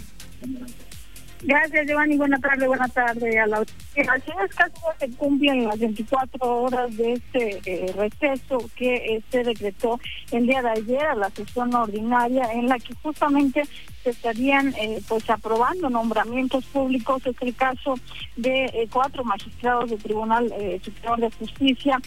Gracias, 1.43 1.87
Giovanni. 1.87 2.17
Buenas 2.17 2.41
tardes, 2.41 2.67
buenas 2.67 2.91
tardes 2.91 3.37
a 3.37 3.45
la 3.45 3.59
Así 3.59 4.31
es, 4.43 4.55
casi 4.55 4.73
se 4.99 5.09
cumplen 5.11 5.65
las 5.65 5.79
24 5.79 6.61
horas 6.61 6.97
de 6.97 7.13
este 7.13 7.59
eh, 7.65 7.93
receso 7.95 8.69
que 8.75 9.21
se 9.31 9.43
decretó 9.43 9.99
el 10.31 10.47
día 10.47 10.61
de 10.61 10.69
ayer 10.69 11.01
a 11.01 11.15
la 11.15 11.29
sesión 11.29 11.73
ordinaria 11.75 12.51
en 12.53 12.67
la 12.67 12.79
que 12.79 12.93
justamente 13.03 13.63
se 14.07 14.11
estarían 14.11 14.73
eh, 14.79 15.01
pues 15.09 15.29
aprobando 15.29 15.89
nombramientos 15.89 16.63
públicos. 16.67 17.21
Es 17.25 17.35
el 17.41 17.53
caso 17.53 17.95
de 18.37 18.65
eh, 18.65 18.87
cuatro 18.89 19.25
magistrados 19.25 19.89
del 19.89 19.99
Tribunal 19.99 20.49
eh, 20.57 20.79
Superior 20.81 21.19
de 21.19 21.31
Justicia, 21.31 21.99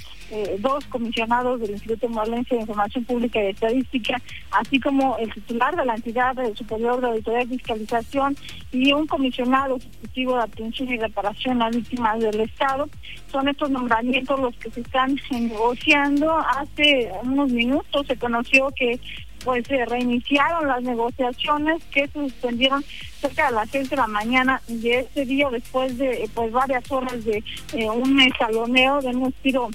dos 0.60 0.84
comisionados 0.86 1.60
del 1.60 1.72
Instituto 1.72 2.08
Morelense 2.08 2.54
de 2.54 2.60
Información 2.60 3.04
Pública 3.04 3.42
y 3.42 3.48
Estadística, 3.48 4.16
así 4.52 4.78
como 4.78 5.16
el 5.18 5.32
titular 5.34 5.74
de 5.74 5.84
la 5.84 5.96
entidad 5.96 6.36
superior 6.54 7.00
de 7.00 7.08
auditoría 7.08 7.42
y 7.42 7.48
fiscalización 7.48 8.36
y 8.70 8.92
un 8.92 9.08
comisionado 9.08 9.80
sustitutivo 9.80 10.36
de 10.36 10.42
atención 10.42 10.88
y 10.88 10.98
reparación 10.98 11.60
a 11.62 11.70
víctimas 11.70 12.20
del 12.20 12.40
Estado. 12.40 12.88
Son 13.32 13.48
estos 13.48 13.70
nombramientos 13.70 14.38
los 14.38 14.54
que 14.56 14.70
se 14.70 14.82
están 14.82 15.18
negociando. 15.32 16.38
Hace 16.38 17.10
unos 17.24 17.50
minutos 17.50 18.06
se 18.06 18.16
conoció 18.16 18.68
que 18.76 19.00
pues 19.44 19.66
se 19.66 19.85
reiniciaron 19.85 20.66
las 20.66 20.83
negociaciones 20.83 21.83
que 21.90 22.07
se 22.09 22.12
suspendieron 22.12 22.85
cerca 23.20 23.46
de 23.48 23.57
las 23.57 23.70
seis 23.70 23.90
de 23.90 23.96
la 23.96 24.07
mañana 24.07 24.61
y 24.68 24.90
ese 24.90 25.24
día 25.24 25.48
después 25.50 25.96
de 25.98 26.29
pues 26.35 26.53
varias 26.53 26.90
horas 26.90 27.24
de 27.24 27.42
eh, 27.72 27.90
un 27.90 28.18
saloneo 28.38 29.00
de 29.00 29.09
un 29.09 29.29
estilo 29.29 29.70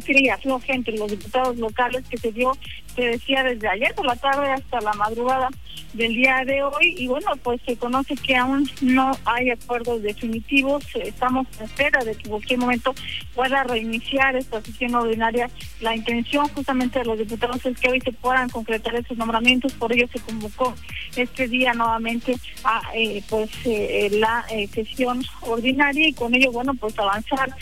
que 0.00 0.12
quería 0.12 0.38
entre 0.68 0.96
los 0.96 1.10
diputados 1.10 1.56
locales 1.56 2.04
que 2.08 2.18
se 2.18 2.32
dio 2.32 2.52
se 2.94 3.02
decía 3.02 3.42
desde 3.42 3.68
ayer 3.68 3.94
por 3.94 4.06
la 4.06 4.16
tarde 4.16 4.50
hasta 4.50 4.80
la 4.80 4.92
madrugada 4.94 5.50
del 5.92 6.14
día 6.14 6.42
de 6.46 6.62
hoy. 6.62 6.94
Y 6.96 7.06
bueno 7.06 7.32
pues 7.42 7.60
se 7.66 7.76
conoce 7.76 8.14
que 8.16 8.36
aún 8.36 8.68
no 8.80 9.12
hay 9.24 9.50
acuerdos 9.50 10.02
definitivos. 10.02 10.84
Estamos 10.94 11.46
en 11.58 11.64
espera 11.64 12.02
de 12.04 12.14
que 12.14 12.24
en 12.24 12.30
cualquier 12.30 12.58
momento 12.58 12.94
pueda 13.34 13.64
reiniciar 13.64 14.36
esta 14.36 14.62
sesión 14.62 14.94
ordinaria. 14.94 15.50
La 15.80 15.94
intención 15.94 16.48
justamente 16.48 17.00
de 17.00 17.04
los 17.04 17.18
diputados 17.18 17.64
es 17.64 17.78
que 17.78 17.90
hoy 17.90 18.00
se 18.00 18.12
puedan 18.12 18.48
concretar 18.48 18.94
esos 18.96 19.16
nombramientos. 19.16 19.72
Por 19.74 19.92
ello 19.92 20.06
se 20.12 20.20
convocó 20.20 20.74
este 21.22 21.48
día 21.48 21.72
nuevamente 21.74 22.36
a 22.64 22.82
eh, 22.94 23.22
pues 23.28 23.50
eh, 23.64 24.08
la 24.12 24.44
eh, 24.50 24.68
sesión 24.68 25.22
ordinaria 25.42 26.08
y 26.08 26.12
con 26.12 26.34
ello 26.34 26.52
bueno 26.52 26.74
pues 26.74 26.98
avanzar. 26.98 27.54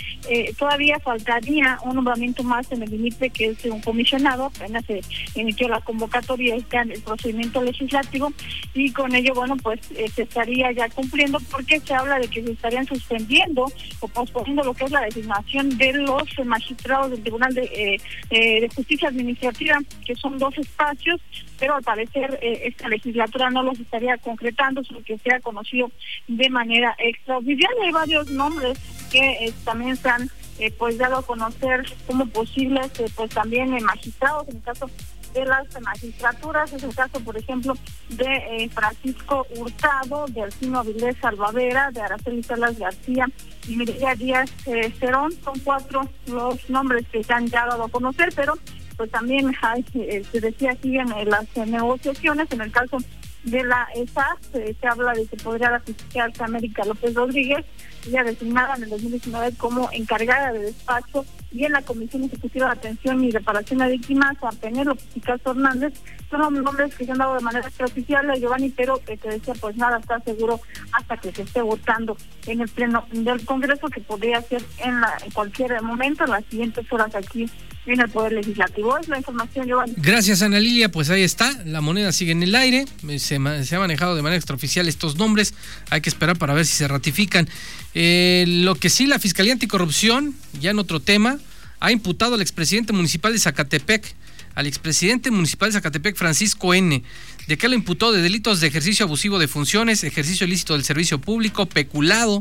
Todavía 0.58 0.98
faltaría 1.00 1.78
un 1.84 1.96
nombramiento 1.96 2.42
más 2.42 2.70
en 2.72 2.82
el 2.82 2.90
límite 2.90 3.28
que 3.28 3.48
es 3.48 3.64
un 3.66 3.82
comisionado. 3.82 4.46
Apenas 4.46 4.84
se 4.86 5.02
emitió 5.34 5.68
la 5.68 5.82
convocatoria 5.82 6.56
está 6.56 6.80
en 6.80 6.92
el 6.92 7.02
procedimiento 7.02 7.62
legislativo. 7.62 8.32
Y 8.72 8.90
con 8.92 9.14
ello, 9.14 9.34
bueno, 9.34 9.56
pues 9.58 9.80
se 10.14 10.22
estaría 10.22 10.72
ya 10.72 10.88
cumpliendo 10.88 11.38
porque 11.50 11.78
se 11.80 11.94
habla 11.94 12.18
de 12.18 12.28
que 12.28 12.42
se 12.42 12.52
estarían 12.52 12.86
suspendiendo 12.86 13.66
o 14.00 14.08
posponiendo 14.08 14.64
lo 14.64 14.72
que 14.72 14.84
es 14.84 14.90
la 14.90 15.02
designación 15.02 15.76
de 15.76 15.92
los 15.92 16.24
magistrados 16.46 17.10
del 17.10 17.20
Tribunal 17.20 17.52
de, 17.52 18.00
de 18.30 18.70
Justicia 18.74 19.08
Administrativa, 19.08 19.78
que 20.06 20.14
son 20.14 20.38
dos 20.38 20.56
espacios, 20.56 21.20
pero 21.58 21.74
al 21.76 21.82
parecer 21.82 22.38
esta 22.40 22.88
legislatura 22.88 23.43
no 23.50 23.62
los 23.62 23.78
estaría 23.78 24.16
concretando, 24.18 24.82
sino 24.84 25.02
que 25.02 25.18
sea 25.18 25.40
conocido 25.40 25.90
de 26.28 26.50
manera 26.50 26.94
extraoficial. 26.98 27.72
Hay 27.82 27.92
varios 27.92 28.30
nombres 28.30 28.78
que 29.10 29.52
también 29.64 29.96
se 29.96 30.08
han 30.08 30.30
pues 30.78 30.98
dado 30.98 31.18
a 31.18 31.26
conocer 31.26 31.84
como 32.06 32.26
posibles 32.26 32.90
pues 33.16 33.30
también 33.30 33.70
magistrados 33.82 34.48
en 34.48 34.56
el 34.56 34.62
caso 34.62 34.88
de 35.34 35.44
las 35.44 35.66
magistraturas. 35.82 36.72
Es 36.72 36.82
el 36.82 36.94
caso, 36.94 37.20
por 37.20 37.36
ejemplo, 37.36 37.74
de 38.08 38.24
eh, 38.24 38.70
Francisco 38.72 39.46
Hurtado, 39.56 40.26
de 40.28 40.42
Alcino 40.42 40.78
Avilés 40.78 41.16
Salvadera, 41.20 41.90
de 41.90 42.00
Araceli 42.00 42.42
Salas 42.42 42.78
García 42.78 43.26
y 43.68 43.76
Mireya 43.76 44.14
Díaz 44.14 44.50
eh, 44.66 44.92
Cerón. 44.98 45.32
Son 45.42 45.58
cuatro 45.60 46.08
los 46.26 46.70
nombres 46.70 47.06
que 47.08 47.22
se 47.22 47.32
han 47.32 47.48
dado 47.48 47.84
a 47.84 47.88
conocer, 47.88 48.32
pero 48.34 48.54
pues 48.96 49.10
también 49.10 49.52
eh, 49.94 50.22
se 50.30 50.40
decía 50.40 50.76
siguen 50.80 51.08
las 51.26 51.56
negociaciones. 51.56 52.50
En 52.52 52.60
el 52.60 52.70
caso 52.70 52.98
de 53.44 53.62
la 53.62 53.86
ESA 53.94 54.36
se 54.52 54.76
habla 54.86 55.12
de 55.12 55.26
que 55.26 55.36
podría 55.36 55.70
la 55.70 55.80
fiscal 55.80 56.32
América 56.40 56.84
López 56.84 57.14
Rodríguez, 57.14 57.64
ya 58.10 58.22
designada 58.22 58.74
en 58.76 58.84
el 58.84 58.90
2019 58.90 59.56
como 59.56 59.88
encargada 59.92 60.52
de 60.52 60.60
despacho 60.60 61.24
y 61.52 61.64
en 61.64 61.72
la 61.72 61.82
Comisión 61.82 62.24
Ejecutiva 62.24 62.66
de 62.66 62.72
Atención 62.72 63.22
y 63.22 63.30
Reparación 63.30 63.80
a 63.82 63.88
Víctimas, 63.88 64.36
a 64.42 64.50
Penélope 64.50 65.02
Picasso 65.14 65.52
Hernández, 65.52 65.94
son 66.30 66.62
nombres 66.62 66.94
que 66.94 67.04
se 67.04 67.12
han 67.12 67.18
dado 67.18 67.34
de 67.34 67.42
manera 67.42 67.68
extraoficial 67.68 68.28
a 68.28 68.36
Giovanni, 68.36 68.70
pero 68.70 68.98
que 69.04 69.16
te 69.16 69.28
decía, 69.28 69.54
pues 69.60 69.76
nada, 69.76 69.98
está 69.98 70.18
seguro 70.20 70.60
hasta 70.92 71.16
que 71.16 71.32
se 71.32 71.42
esté 71.42 71.62
votando 71.62 72.16
en 72.46 72.60
el 72.60 72.68
Pleno 72.68 73.06
del 73.12 73.44
Congreso, 73.44 73.86
que 73.88 74.00
podría 74.00 74.40
ser 74.42 74.62
en, 74.78 75.00
la, 75.00 75.16
en 75.24 75.30
cualquier 75.30 75.80
momento, 75.82 76.24
en 76.24 76.30
las 76.30 76.44
siguientes 76.46 76.92
horas 76.92 77.14
aquí 77.14 77.48
en 77.86 78.00
el 78.00 78.08
Poder 78.08 78.32
Legislativo. 78.32 78.98
Es 78.98 79.08
la 79.08 79.18
información, 79.18 79.66
Giovanni. 79.66 79.94
Gracias, 79.96 80.42
Ana 80.42 80.60
Lilia. 80.60 80.90
Pues 80.90 81.10
ahí 81.10 81.22
está, 81.22 81.62
la 81.64 81.80
moneda 81.80 82.12
sigue 82.12 82.32
en 82.32 82.42
el 82.42 82.54
aire, 82.54 82.86
se, 83.18 83.38
se 83.64 83.76
ha 83.76 83.78
manejado 83.78 84.16
de 84.16 84.22
manera 84.22 84.36
extraoficial 84.36 84.88
estos 84.88 85.16
nombres, 85.16 85.54
hay 85.90 86.00
que 86.00 86.08
esperar 86.08 86.38
para 86.38 86.54
ver 86.54 86.66
si 86.66 86.74
se 86.74 86.88
ratifican. 86.88 87.48
Eh, 87.94 88.44
lo 88.46 88.74
que 88.74 88.90
sí, 88.90 89.06
la 89.06 89.18
Fiscalía 89.18 89.52
Anticorrupción, 89.52 90.34
ya 90.60 90.70
en 90.70 90.78
otro 90.78 91.00
tema, 91.00 91.38
ha 91.80 91.92
imputado 91.92 92.34
al 92.34 92.42
expresidente 92.42 92.92
municipal 92.92 93.32
de 93.32 93.38
Zacatepec, 93.38 94.14
al 94.54 94.66
expresidente 94.66 95.30
municipal 95.30 95.68
de 95.68 95.74
Zacatepec, 95.74 96.16
Francisco 96.16 96.74
N., 96.74 97.02
de 97.46 97.58
que 97.58 97.68
lo 97.68 97.74
imputó 97.74 98.12
de 98.12 98.22
delitos 98.22 98.60
de 98.60 98.68
ejercicio 98.68 99.04
abusivo 99.04 99.38
de 99.38 99.48
funciones, 99.48 100.02
ejercicio 100.02 100.46
ilícito 100.46 100.72
del 100.72 100.84
servicio 100.84 101.20
público, 101.20 101.66
peculado. 101.66 102.40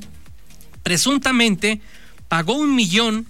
Presuntamente 0.84 1.82
pagó 2.30 2.54
un 2.54 2.76
millón 2.76 3.28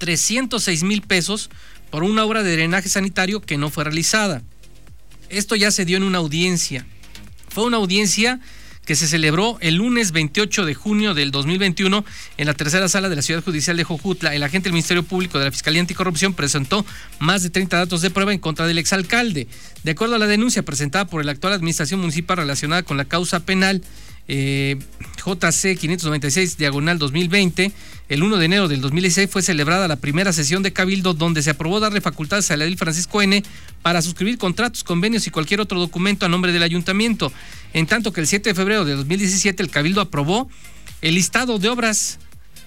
trescientos 0.00 0.64
seis 0.64 0.82
mil 0.82 1.02
pesos 1.02 1.50
por 1.90 2.02
una 2.02 2.24
obra 2.24 2.42
de 2.42 2.52
drenaje 2.52 2.88
sanitario 2.88 3.40
que 3.40 3.56
no 3.56 3.70
fue 3.70 3.84
realizada. 3.84 4.42
Esto 5.28 5.54
ya 5.54 5.70
se 5.70 5.84
dio 5.84 5.96
en 5.96 6.02
una 6.02 6.18
audiencia. 6.18 6.84
Fue 7.48 7.64
una 7.64 7.76
audiencia 7.76 8.40
que 8.84 8.96
se 8.96 9.06
celebró 9.06 9.56
el 9.60 9.76
lunes 9.76 10.10
28 10.10 10.64
de 10.64 10.74
junio 10.74 11.14
del 11.14 11.30
2021 11.30 12.04
en 12.38 12.46
la 12.46 12.54
tercera 12.54 12.88
sala 12.88 13.08
de 13.08 13.14
la 13.14 13.22
Ciudad 13.22 13.44
Judicial 13.44 13.76
de 13.76 13.84
Jojutla. 13.84 14.34
El 14.34 14.42
agente 14.42 14.64
del 14.64 14.72
Ministerio 14.72 15.04
Público 15.04 15.38
de 15.38 15.44
la 15.44 15.52
Fiscalía 15.52 15.80
Anticorrupción 15.80 16.34
presentó 16.34 16.84
más 17.20 17.44
de 17.44 17.50
30 17.50 17.76
datos 17.76 18.02
de 18.02 18.10
prueba 18.10 18.32
en 18.32 18.40
contra 18.40 18.66
del 18.66 18.78
exalcalde. 18.78 19.46
De 19.84 19.92
acuerdo 19.92 20.16
a 20.16 20.18
la 20.18 20.26
denuncia 20.26 20.64
presentada 20.64 21.04
por 21.06 21.24
la 21.24 21.30
actual 21.30 21.52
administración 21.52 22.00
municipal 22.00 22.38
relacionada 22.38 22.82
con 22.82 22.96
la 22.96 23.04
causa 23.04 23.40
penal, 23.40 23.82
eh, 24.32 24.78
JC 25.16 25.76
596 25.76 26.56
diagonal 26.56 27.00
2020, 27.00 27.72
el 28.08 28.22
1 28.22 28.36
de 28.36 28.44
enero 28.44 28.68
del 28.68 28.80
2016 28.80 29.28
fue 29.28 29.42
celebrada 29.42 29.88
la 29.88 29.96
primera 29.96 30.32
sesión 30.32 30.62
de 30.62 30.72
Cabildo 30.72 31.14
donde 31.14 31.42
se 31.42 31.50
aprobó 31.50 31.80
darle 31.80 32.00
facultades 32.00 32.48
a 32.52 32.56
la 32.56 32.64
edil 32.64 32.78
Francisco 32.78 33.20
N 33.20 33.42
para 33.82 34.00
suscribir 34.02 34.38
contratos, 34.38 34.84
convenios 34.84 35.26
y 35.26 35.32
cualquier 35.32 35.60
otro 35.60 35.80
documento 35.80 36.26
a 36.26 36.28
nombre 36.28 36.52
del 36.52 36.62
ayuntamiento. 36.62 37.32
En 37.72 37.88
tanto 37.88 38.12
que 38.12 38.20
el 38.20 38.28
7 38.28 38.50
de 38.50 38.54
febrero 38.54 38.84
de 38.84 38.94
2017 38.94 39.64
el 39.64 39.68
Cabildo 39.68 40.00
aprobó 40.00 40.48
el 41.02 41.16
listado 41.16 41.58
de 41.58 41.68
obras 41.68 42.20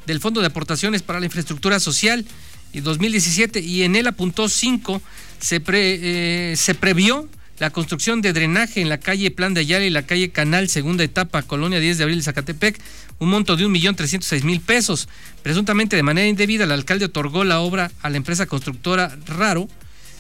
del 0.06 0.20
Fondo 0.20 0.42
de 0.42 0.48
Aportaciones 0.48 1.02
para 1.02 1.22
la 1.22 1.28
Infraestructura 1.28 1.80
Social 1.80 2.26
y 2.74 2.82
2017 2.82 3.62
y 3.62 3.84
en 3.84 3.96
él 3.96 4.08
apuntó 4.08 4.50
5, 4.50 5.02
se, 5.40 5.62
eh, 5.66 6.56
se 6.58 6.76
previó 6.76 7.30
la 7.60 7.70
construcción 7.70 8.22
de 8.22 8.34
drenaje 8.34 8.82
en 8.82 8.90
la 8.90 9.00
calle 9.00 9.32
Plan 9.32 9.54
de 9.54 9.62
Ayala 9.62 9.86
y 9.86 9.90
la 9.90 10.06
calle 10.06 10.32
Canal, 10.32 10.70
segunda 10.70 11.04
etapa, 11.04 11.44
Colonia 11.44 11.80
10 11.80 11.98
de 11.98 12.04
Abril 12.04 12.24
Zacatepec, 12.24 12.80
un 13.20 13.30
monto 13.30 13.56
de 13.56 13.66
1.306.000 13.66 14.62
pesos. 14.62 15.08
Presuntamente 15.44 15.96
de 15.96 16.04
manera 16.04 16.28
indebida, 16.28 16.64
el 16.64 16.72
alcalde 16.72 17.06
otorgó 17.06 17.44
la 17.44 17.60
obra 17.60 17.92
a 18.02 18.10
la 18.10 18.18
empresa 18.18 18.46
constructora 18.46 19.18
Raro 19.28 19.68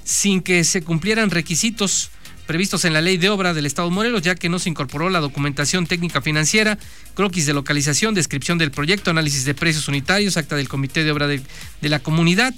sin 0.04 0.42
que 0.42 0.64
se 0.64 0.84
cumplieran 0.84 1.32
requisitos 1.32 2.12
previstos 2.46 2.86
en 2.86 2.94
la 2.94 3.02
ley 3.02 3.18
de 3.18 3.30
obra 3.30 3.54
del 3.54 3.66
Estado 3.66 3.90
de 3.90 3.96
Morelos, 3.96 4.22
ya 4.22 4.36
que 4.36 4.50
no 4.50 4.60
se 4.60 4.70
incorporó 4.70 5.10
la 5.10 5.20
documentación 5.20 5.88
técnica 5.88 6.22
financiera, 6.22 6.78
croquis 7.14 7.46
de 7.46 7.54
localización, 7.54 8.14
descripción 8.14 8.58
del 8.58 8.72
proyecto, 8.72 9.12
análisis 9.12 9.46
de 9.46 9.54
precios 9.54 9.88
unitarios, 9.88 10.38
acta 10.38 10.56
del 10.56 10.70
comité 10.70 11.04
de 11.04 11.12
obra 11.12 11.28
de, 11.28 11.42
de 11.82 11.90
la 11.90 12.00
comunidad. 12.00 12.54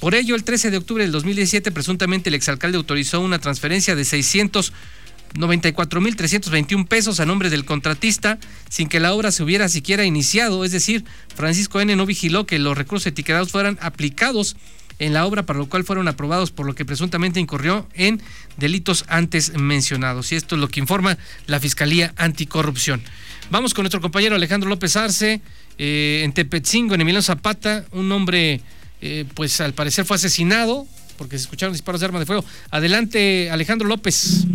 Por 0.00 0.14
ello, 0.14 0.34
el 0.34 0.44
13 0.44 0.70
de 0.70 0.78
octubre 0.78 1.04
del 1.04 1.12
2017, 1.12 1.70
presuntamente 1.72 2.30
el 2.30 2.34
exalcalde 2.34 2.78
autorizó 2.78 3.20
una 3.20 3.38
transferencia 3.38 3.94
de 3.94 4.02
694.321 4.02 6.88
pesos 6.88 7.20
a 7.20 7.26
nombre 7.26 7.50
del 7.50 7.66
contratista 7.66 8.38
sin 8.70 8.88
que 8.88 8.98
la 8.98 9.12
obra 9.12 9.30
se 9.30 9.42
hubiera 9.42 9.68
siquiera 9.68 10.06
iniciado. 10.06 10.64
Es 10.64 10.72
decir, 10.72 11.04
Francisco 11.36 11.82
N. 11.82 11.94
no 11.96 12.06
vigiló 12.06 12.46
que 12.46 12.58
los 12.58 12.78
recursos 12.78 13.08
etiquetados 13.08 13.50
fueran 13.50 13.76
aplicados 13.82 14.56
en 15.00 15.12
la 15.12 15.26
obra, 15.26 15.44
para 15.44 15.58
lo 15.58 15.68
cual 15.68 15.82
fueron 15.82 16.06
aprobados, 16.06 16.52
por 16.52 16.66
lo 16.66 16.74
que 16.74 16.84
presuntamente 16.84 17.40
incurrió 17.40 17.88
en 17.94 18.20
delitos 18.56 19.04
antes 19.08 19.54
mencionados. 19.58 20.30
Y 20.30 20.36
esto 20.36 20.54
es 20.54 20.60
lo 20.60 20.68
que 20.68 20.78
informa 20.78 21.18
la 21.46 21.58
Fiscalía 21.58 22.12
Anticorrupción. 22.16 23.02
Vamos 23.50 23.74
con 23.74 23.82
nuestro 23.82 24.00
compañero 24.00 24.36
Alejandro 24.36 24.68
López 24.68 24.94
Arce, 24.96 25.40
eh, 25.78 26.20
en 26.22 26.32
Tepetzingo, 26.32 26.94
en 26.94 27.00
Emiliano 27.00 27.22
Zapata, 27.22 27.86
un 27.92 28.12
hombre 28.12 28.60
eh, 29.00 29.24
pues 29.34 29.60
al 29.60 29.72
parecer 29.72 30.04
fue 30.04 30.16
asesinado 30.16 30.86
porque 31.16 31.36
se 31.36 31.44
escucharon 31.44 31.74
disparos 31.74 32.00
de 32.00 32.06
arma 32.06 32.18
de 32.18 32.24
fuego. 32.26 32.44
Adelante, 32.70 33.50
Alejandro 33.50 33.86
López. 33.88 34.46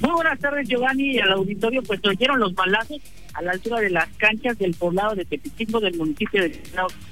Muy 0.00 0.12
buenas 0.12 0.38
tardes, 0.38 0.66
Giovanni, 0.66 1.16
y 1.16 1.18
al 1.18 1.32
auditorio, 1.32 1.82
pues 1.82 2.00
oyeron 2.02 2.40
los 2.40 2.54
balazos 2.54 2.98
a 3.34 3.42
la 3.42 3.52
altura 3.52 3.80
de 3.80 3.90
las 3.90 4.08
canchas 4.16 4.58
del 4.58 4.74
poblado 4.74 5.14
de 5.14 5.26
Tepicingo 5.26 5.80
del 5.80 5.98
municipio 5.98 6.42
de 6.42 6.62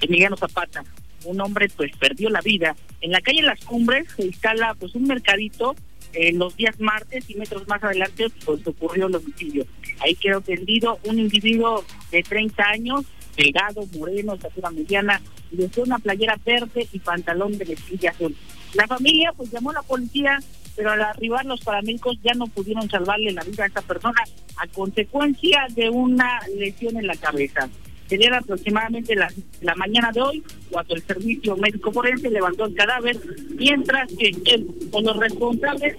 Emiliano 0.01 0.37
Zapata. 0.39 0.83
Un 1.27 1.41
hombre 1.41 1.69
pues 1.77 1.93
perdió 1.97 2.31
la 2.31 2.41
vida. 2.41 2.77
En 3.01 3.11
la 3.11 3.21
calle 3.21 3.43
Las 3.43 3.65
Cumbres 3.65 4.07
se 4.17 4.27
instala 4.27 4.75
pues 4.75 4.95
un 4.95 5.05
mercadito 5.05 5.75
en 6.13 6.39
los 6.39 6.57
días 6.57 6.79
martes 6.81 7.29
y 7.29 7.35
metros 7.35 7.67
más 7.69 7.83
adelante 7.83 8.27
pues 8.45 8.67
ocurrió 8.67 9.07
el 9.07 9.17
homicidio. 9.17 9.67
Ahí 10.01 10.15
quedó 10.15 10.41
tendido 10.41 10.99
un 11.05 11.19
individuo 11.19 11.85
de 12.11 12.23
30 12.23 12.63
años, 12.65 13.05
delgado, 13.37 13.87
moreno, 13.99 14.35
estatura 14.35 14.71
mediana, 14.71 15.21
de 15.51 15.71
una 15.83 15.99
playera 15.99 16.39
verde 16.45 16.89
y 16.93 16.99
pantalón 16.99 17.57
de 17.59 17.67
mezclilla 17.67 18.11
azul. 18.11 18.35
La 18.75 18.87
familia 18.87 19.33
pues 19.37 19.51
llamó 19.51 19.71
a 19.71 19.75
la 19.75 19.83
policía, 19.83 20.39
pero 20.75 20.91
al 20.91 21.03
arribar 21.03 21.45
los 21.47 21.61
paramédicos 21.61 22.19
ya 22.23 22.35
no 22.35 22.47
pudieron 22.47 22.89
salvarle 22.91 23.33
la 23.33 23.45
vida 23.45 23.65
a 23.65 23.67
esta 23.69 23.83
persona 23.83 24.23
a 24.57 24.67
consecuencia 24.69 25.67
de 25.71 25.89
una 25.89 26.41
lesión 26.57 26.97
en 26.97 27.07
la 27.07 27.17
cabeza. 27.17 27.69
Sería 28.09 28.37
aproximadamente 28.37 29.15
la, 29.15 29.33
la 29.63 29.75
mañana 29.75 30.13
de 30.13 30.21
hoy 30.21 30.45
cuando 30.71 30.95
el 30.95 31.03
servicio 31.03 31.57
médico 31.57 31.93
forense 31.93 32.31
levantó 32.31 32.67
el 32.67 32.75
cadáver, 32.75 33.19
mientras 33.57 34.09
que 34.13 34.33
él 34.45 34.67
o 34.93 35.01
los 35.01 35.17
responsables 35.17 35.97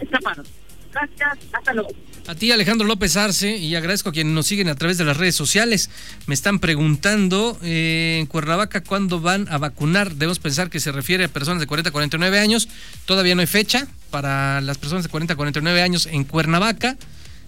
escaparon. 0.00 0.44
Gracias, 0.92 1.38
hasta 1.52 1.72
luego. 1.72 1.90
A 2.26 2.34
ti, 2.34 2.52
Alejandro 2.52 2.86
López 2.86 3.16
Arce, 3.16 3.56
y 3.56 3.74
agradezco 3.74 4.08
a 4.08 4.12
quienes 4.12 4.32
nos 4.32 4.46
siguen 4.46 4.68
a 4.68 4.74
través 4.76 4.96
de 4.96 5.04
las 5.04 5.18
redes 5.18 5.34
sociales. 5.34 5.90
Me 6.26 6.34
están 6.34 6.58
preguntando 6.58 7.58
eh, 7.62 8.18
en 8.20 8.26
Cuernavaca 8.26 8.82
cuándo 8.82 9.20
van 9.20 9.46
a 9.50 9.58
vacunar. 9.58 10.12
Debemos 10.12 10.38
pensar 10.38 10.70
que 10.70 10.80
se 10.80 10.90
refiere 10.90 11.24
a 11.24 11.28
personas 11.28 11.60
de 11.60 11.66
40 11.66 11.90
a 11.90 11.92
49 11.92 12.38
años. 12.38 12.68
Todavía 13.04 13.34
no 13.34 13.42
hay 13.42 13.46
fecha 13.46 13.86
para 14.10 14.62
las 14.62 14.78
personas 14.78 15.02
de 15.02 15.10
40 15.10 15.34
a 15.34 15.36
49 15.36 15.82
años 15.82 16.06
en 16.06 16.24
Cuernavaca. 16.24 16.96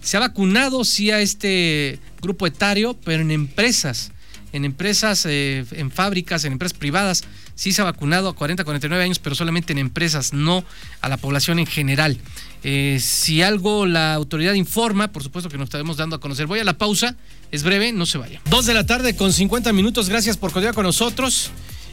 Se 0.01 0.17
ha 0.17 0.19
vacunado, 0.19 0.83
sí, 0.85 1.11
a 1.11 1.19
este 1.19 1.99
grupo 2.21 2.47
etario, 2.47 2.97
pero 3.03 3.21
en 3.21 3.31
empresas, 3.31 4.11
en 4.53 4.65
empresas, 4.65 5.25
eh, 5.25 5.65
en 5.71 5.91
fábricas, 5.91 6.45
en 6.45 6.53
empresas 6.53 6.77
privadas. 6.77 7.23
Sí 7.55 7.71
se 7.71 7.81
ha 7.81 7.85
vacunado 7.85 8.29
a 8.29 8.35
40 8.35 8.61
a 8.61 8.65
49 8.65 9.03
años, 9.03 9.19
pero 9.19 9.35
solamente 9.35 9.73
en 9.73 9.79
empresas, 9.79 10.31
no 10.33 10.63
a 11.01 11.09
la 11.09 11.17
población 11.17 11.59
en 11.59 11.65
general. 11.65 12.17
Eh, 12.63 12.99
si 13.01 13.41
algo 13.41 13.85
la 13.85 14.13
autoridad 14.13 14.53
informa, 14.53 15.11
por 15.11 15.23
supuesto 15.23 15.49
que 15.49 15.57
nos 15.57 15.65
estaremos 15.65 15.97
dando 15.97 16.15
a 16.15 16.19
conocer. 16.19 16.47
Voy 16.47 16.59
a 16.59 16.63
la 16.63 16.77
pausa, 16.77 17.15
es 17.51 17.63
breve, 17.63 17.93
no 17.93 18.05
se 18.05 18.17
vaya. 18.17 18.41
Dos 18.49 18.65
de 18.65 18.73
la 18.73 18.85
tarde 18.85 19.15
con 19.15 19.33
50 19.33 19.73
minutos, 19.73 20.09
gracias 20.09 20.37
por 20.37 20.51
continuar 20.51 20.75
con 20.75 20.83
nosotros. 20.83 21.51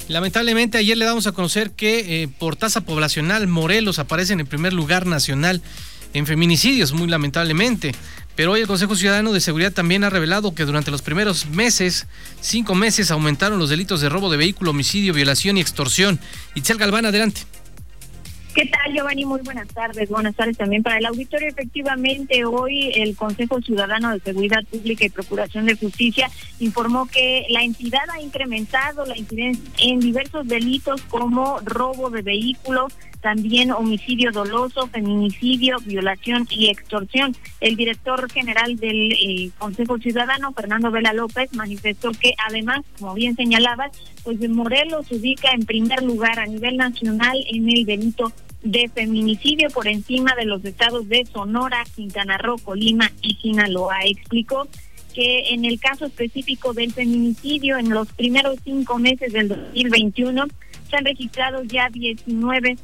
Lamentablemente 0.09 0.77
ayer 0.77 0.99
le 0.99 1.07
damos 1.07 1.27
a 1.27 1.33
conocer 1.33 1.71
que 1.71 2.23
eh, 2.23 2.29
por 2.29 2.57
tasa 2.57 2.83
poblacional 2.83 3.47
Morelos 3.47 3.99
aparece 3.99 4.35
en 4.35 4.41
el 4.41 4.47
primer 4.47 4.75
lugar 4.75 5.07
nacional 5.07 5.63
en 6.15 6.27
feminicidios, 6.27 6.93
muy 6.93 7.09
lamentablemente. 7.09 7.93
Pero 8.37 8.53
hoy 8.53 8.63
el 8.63 8.67
Consejo 8.67 8.97
Ciudadano 8.97 9.33
de 9.33 9.41
Seguridad 9.41 9.73
también 9.73 10.03
ha 10.03 10.11
revelado 10.11 10.55
que 10.55 10.65
durante 10.65 10.91
los 10.91 11.03
primeros 11.03 11.47
meses, 11.47 12.07
cinco 12.41 12.75
meses, 12.75 13.11
aumentaron 13.11 13.59
los 13.59 13.71
delitos 13.71 14.01
de 14.01 14.09
robo 14.09 14.31
de 14.31 14.39
vehículo, 14.39 14.71
homicidio, 14.71 15.13
violación 15.13 15.57
y 15.57 15.61
extorsión. 15.61 16.19
Itzel 16.55 16.79
Galván, 16.79 17.07
adelante. 17.07 17.43
¿Qué 18.55 18.67
tal, 18.67 18.93
Giovanni? 18.93 19.25
Muy 19.25 19.41
buenas 19.41 19.67
tardes. 19.67 20.09
Buenas 20.09 20.37
tardes 20.37 20.57
también 20.57 20.85
para 20.85 20.99
el 20.99 21.07
auditorio. 21.07 21.49
Efectivamente, 21.49 22.45
hoy 22.45 22.93
el 22.95 23.17
Consejo 23.17 23.61
Ciudadano 23.61 24.13
de 24.13 24.21
Seguridad 24.21 24.65
Pública 24.71 25.05
y 25.05 25.09
Procuración 25.09 25.67
de 25.67 25.75
Justicia 25.75 26.31
informó 26.61 27.07
que 27.07 27.47
la 27.49 27.65
entidad 27.65 28.05
ha 28.13 28.21
incrementado 28.21 29.07
la 29.07 29.19
incidencia 29.19 29.65
en 29.79 29.99
diversos 29.99 30.47
delitos 30.47 31.03
como 31.03 31.59
robo 31.65 32.11
de 32.11 32.23
vehículos, 32.23 32.93
también 33.25 33.71
homicidio 33.71 34.33
doloso, 34.33 34.87
feminicidio, 34.89 35.79
violación 35.87 36.47
y 36.51 36.69
extorsión. 36.69 37.35
El 37.59 37.75
director 37.75 38.31
general 38.31 38.77
del 38.77 39.13
eh, 39.13 39.51
Consejo 39.57 39.97
Ciudadano, 39.97 40.53
Fernando 40.53 40.91
Vela 40.91 41.15
López, 41.15 41.49
manifestó 41.55 42.13
que 42.13 42.35
además, 42.47 42.83
como 42.99 43.15
bien 43.15 43.35
señalabas, 43.35 43.93
pues 44.25 44.47
Morelos 44.51 45.07
se 45.07 45.17
ubica 45.17 45.53
en 45.53 45.65
primer 45.65 46.03
lugar 46.03 46.39
a 46.39 46.45
nivel 46.45 46.77
nacional 46.77 47.43
en 47.49 47.67
el 47.71 47.87
delito 47.87 48.31
de 48.63 48.91
feminicidio 48.95 49.71
por 49.71 49.89
encima 49.89 50.35
de 50.35 50.45
los 50.45 50.63
estados 50.63 51.09
de 51.09 51.25
Sonora, 51.25 51.83
Quintana 51.97 52.37
Roo, 52.37 52.59
Colima 52.59 53.11
y 53.23 53.37
Sinaloa. 53.37 54.01
Explicó 54.05 54.69
que 55.15 55.55
en 55.55 55.65
el 55.65 55.81
caso 55.81 56.05
específico 56.05 56.75
del 56.75 56.93
feminicidio, 56.93 57.79
en 57.79 57.89
los 57.89 58.07
primeros 58.13 58.59
cinco 58.63 58.99
meses 58.99 59.33
del 59.33 59.49
2021, 59.49 60.45
se 60.91 60.97
han 60.99 61.07
registrado 61.07 61.65
ya 61.65 61.89
19 61.89 62.77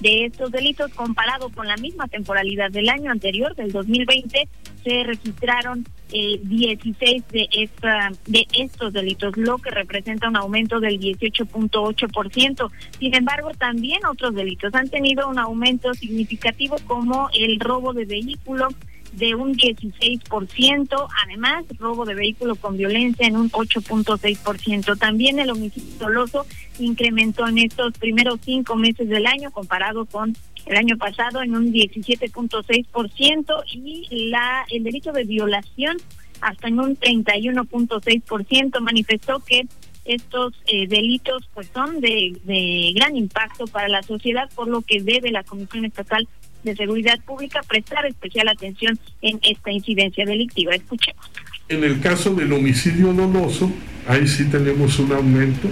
de 0.00 0.26
estos 0.26 0.50
delitos 0.50 0.92
comparado 0.94 1.48
con 1.50 1.66
la 1.66 1.76
misma 1.76 2.06
temporalidad 2.08 2.70
del 2.70 2.88
año 2.88 3.10
anterior, 3.10 3.54
del 3.54 3.72
2020, 3.72 4.48
se 4.84 5.02
registraron 5.04 5.84
eh, 6.12 6.40
16 6.42 7.24
de, 7.28 7.48
esta, 7.52 8.10
de 8.26 8.46
estos 8.52 8.92
delitos, 8.92 9.36
lo 9.36 9.58
que 9.58 9.70
representa 9.70 10.28
un 10.28 10.36
aumento 10.36 10.80
del 10.80 10.98
18.8%. 10.98 12.70
Sin 12.98 13.14
embargo, 13.14 13.50
también 13.58 14.06
otros 14.06 14.34
delitos 14.34 14.74
han 14.74 14.88
tenido 14.88 15.28
un 15.28 15.38
aumento 15.38 15.92
significativo 15.94 16.76
como 16.86 17.28
el 17.34 17.60
robo 17.60 17.92
de 17.92 18.06
vehículo, 18.06 18.68
de 19.12 19.34
un 19.34 19.54
16%, 19.54 21.08
además 21.24 21.64
robo 21.78 22.04
de 22.04 22.14
vehículo 22.14 22.56
con 22.56 22.76
violencia 22.76 23.26
en 23.26 23.36
un 23.36 23.50
8.6%. 23.50 24.98
También 24.98 25.38
el 25.38 25.50
homicidio 25.50 25.94
doloso 25.98 26.46
incrementó 26.78 27.46
en 27.48 27.58
estos 27.58 27.92
primeros 27.94 28.40
cinco 28.44 28.76
meses 28.76 29.08
del 29.08 29.26
año 29.26 29.50
comparado 29.50 30.06
con 30.06 30.36
el 30.66 30.76
año 30.76 30.96
pasado 30.96 31.42
en 31.42 31.54
un 31.56 31.72
17.6% 31.72 33.64
y 33.72 34.28
la 34.30 34.64
el 34.70 34.84
delito 34.84 35.12
de 35.12 35.24
violación 35.24 35.96
hasta 36.40 36.68
en 36.68 36.78
un 36.78 36.96
31.6% 36.96 38.80
manifestó 38.80 39.40
que 39.40 39.66
estos 40.04 40.54
eh, 40.66 40.86
delitos 40.86 41.48
pues 41.52 41.68
son 41.72 42.00
de, 42.00 42.36
de 42.44 42.92
gran 42.94 43.16
impacto 43.16 43.66
para 43.66 43.88
la 43.88 44.02
sociedad 44.02 44.48
por 44.54 44.68
lo 44.68 44.80
que 44.82 45.02
debe 45.02 45.30
la 45.30 45.42
Comisión 45.42 45.84
Estatal 45.84 46.26
de 46.62 46.76
Seguridad 46.76 47.18
Pública 47.24 47.60
prestar 47.68 48.06
especial 48.06 48.48
atención 48.48 48.98
en 49.22 49.38
esta 49.42 49.70
incidencia 49.70 50.24
delictiva. 50.24 50.74
Escuchemos. 50.74 51.30
En 51.68 51.84
el 51.84 52.00
caso 52.00 52.34
del 52.34 52.52
homicidio 52.52 53.12
doloso, 53.12 53.70
ahí 54.06 54.26
sí 54.26 54.44
tenemos 54.44 54.98
un 54.98 55.12
aumento 55.12 55.68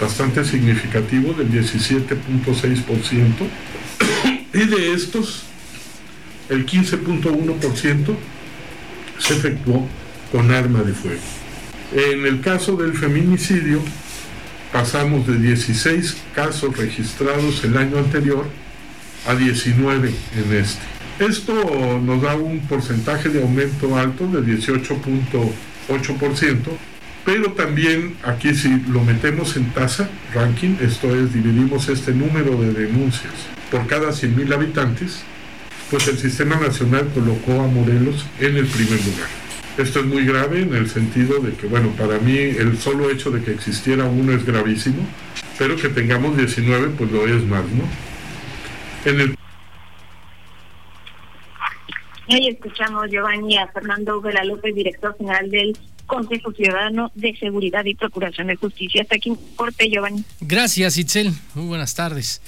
bastante 0.00 0.44
significativo 0.44 1.32
del 1.32 1.50
17.6% 1.50 3.30
y 4.52 4.66
de 4.66 4.92
estos 4.92 5.44
el 6.48 6.66
15.1% 6.66 8.14
se 9.18 9.34
efectuó 9.34 9.88
con 10.30 10.50
arma 10.50 10.82
de 10.82 10.92
fuego. 10.92 11.20
En 11.92 12.26
el 12.26 12.40
caso 12.40 12.76
del 12.76 12.94
feminicidio 12.94 13.80
pasamos 14.72 15.26
de 15.26 15.38
16 15.38 16.16
casos 16.34 16.76
registrados 16.76 17.62
el 17.64 17.76
año 17.76 17.98
anterior 17.98 18.46
a 19.26 19.34
19 19.34 20.08
en 20.08 20.54
este. 20.54 20.82
Esto 21.18 22.00
nos 22.04 22.22
da 22.22 22.34
un 22.34 22.60
porcentaje 22.60 23.28
de 23.28 23.42
aumento 23.42 23.96
alto 23.96 24.26
de 24.26 24.40
18.8%, 24.40 26.56
pero 27.24 27.52
también 27.52 28.16
aquí 28.24 28.54
si 28.54 28.68
lo 28.88 29.02
metemos 29.02 29.56
en 29.56 29.70
tasa, 29.72 30.10
ranking, 30.34 30.76
esto 30.80 31.14
es, 31.14 31.32
dividimos 31.32 31.88
este 31.88 32.12
número 32.12 32.60
de 32.60 32.72
denuncias 32.72 33.32
por 33.70 33.86
cada 33.86 34.10
100.000 34.10 34.54
habitantes, 34.54 35.22
pues 35.90 36.08
el 36.08 36.18
Sistema 36.18 36.56
Nacional 36.56 37.08
colocó 37.14 37.60
a 37.60 37.66
Morelos 37.66 38.24
en 38.40 38.56
el 38.56 38.66
primer 38.66 39.04
lugar. 39.04 39.28
Esto 39.78 40.00
es 40.00 40.06
muy 40.06 40.24
grave 40.24 40.62
en 40.62 40.74
el 40.74 40.88
sentido 40.88 41.40
de 41.40 41.52
que, 41.52 41.66
bueno, 41.66 41.90
para 41.98 42.18
mí 42.18 42.36
el 42.36 42.78
solo 42.78 43.10
hecho 43.10 43.30
de 43.30 43.42
que 43.42 43.52
existiera 43.52 44.04
uno 44.04 44.32
es 44.32 44.44
gravísimo, 44.44 45.06
pero 45.58 45.76
que 45.76 45.88
tengamos 45.88 46.36
19 46.36 46.90
pues 46.96 47.10
lo 47.10 47.26
es 47.26 47.42
más, 47.44 47.64
¿no? 47.64 48.03
En 49.04 49.20
el 49.20 49.36
Hoy 52.26 52.48
escuchamos, 52.48 53.10
Giovanni, 53.10 53.58
a 53.58 53.68
Fernando 53.68 54.20
Vela 54.20 54.44
López, 54.44 54.74
director 54.74 55.14
general 55.18 55.50
del 55.50 55.76
Consejo 56.06 56.52
Ciudadano 56.52 57.12
de 57.14 57.36
Seguridad 57.36 57.84
y 57.84 57.94
Procuración 57.94 58.46
de 58.46 58.56
Justicia. 58.56 59.02
Hasta 59.02 59.16
aquí 59.16 59.32
corte, 59.56 59.90
Giovanni. 59.90 60.24
Gracias, 60.40 60.96
Itzel. 60.96 61.32
Muy 61.54 61.66
buenas 61.66 61.94
tardes. 61.94 62.40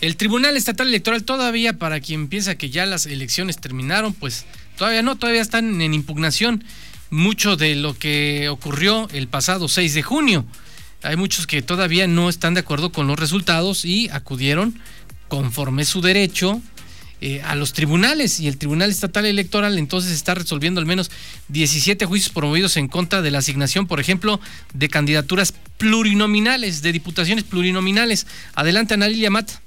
El 0.00 0.16
Tribunal 0.16 0.56
Estatal 0.56 0.88
Electoral 0.88 1.24
todavía, 1.24 1.74
para 1.74 2.00
quien 2.00 2.28
piensa 2.28 2.56
que 2.56 2.70
ya 2.70 2.86
las 2.86 3.04
elecciones 3.04 3.58
terminaron, 3.58 4.14
pues 4.14 4.46
todavía 4.76 5.02
no, 5.02 5.16
todavía 5.16 5.42
están 5.42 5.80
en 5.80 5.92
impugnación 5.92 6.64
mucho 7.10 7.56
de 7.56 7.74
lo 7.74 7.98
que 7.98 8.48
ocurrió 8.48 9.08
el 9.12 9.28
pasado 9.28 9.68
6 9.68 9.92
de 9.92 10.02
junio. 10.02 10.46
Hay 11.02 11.16
muchos 11.16 11.46
que 11.46 11.62
todavía 11.62 12.06
no 12.06 12.28
están 12.28 12.54
de 12.54 12.60
acuerdo 12.60 12.92
con 12.92 13.06
los 13.06 13.18
resultados 13.18 13.84
y 13.84 14.08
acudieron 14.10 14.80
conforme 15.28 15.84
su 15.84 16.00
derecho 16.00 16.60
eh, 17.20 17.42
a 17.42 17.56
los 17.56 17.72
tribunales 17.72 18.38
y 18.38 18.46
el 18.46 18.58
Tribunal 18.58 18.90
Estatal 18.90 19.26
Electoral 19.26 19.76
entonces 19.76 20.12
está 20.12 20.34
resolviendo 20.34 20.78
al 20.78 20.86
menos 20.86 21.10
17 21.48 22.06
juicios 22.06 22.32
promovidos 22.32 22.76
en 22.76 22.86
contra 22.86 23.22
de 23.22 23.32
la 23.32 23.38
asignación, 23.38 23.88
por 23.88 23.98
ejemplo, 23.98 24.40
de 24.72 24.88
candidaturas 24.88 25.52
plurinominales, 25.78 26.80
de 26.80 26.92
diputaciones 26.92 27.42
plurinominales. 27.42 28.28
Adelante, 28.54 28.94
Analilia 28.94 29.30
Mata. 29.30 29.60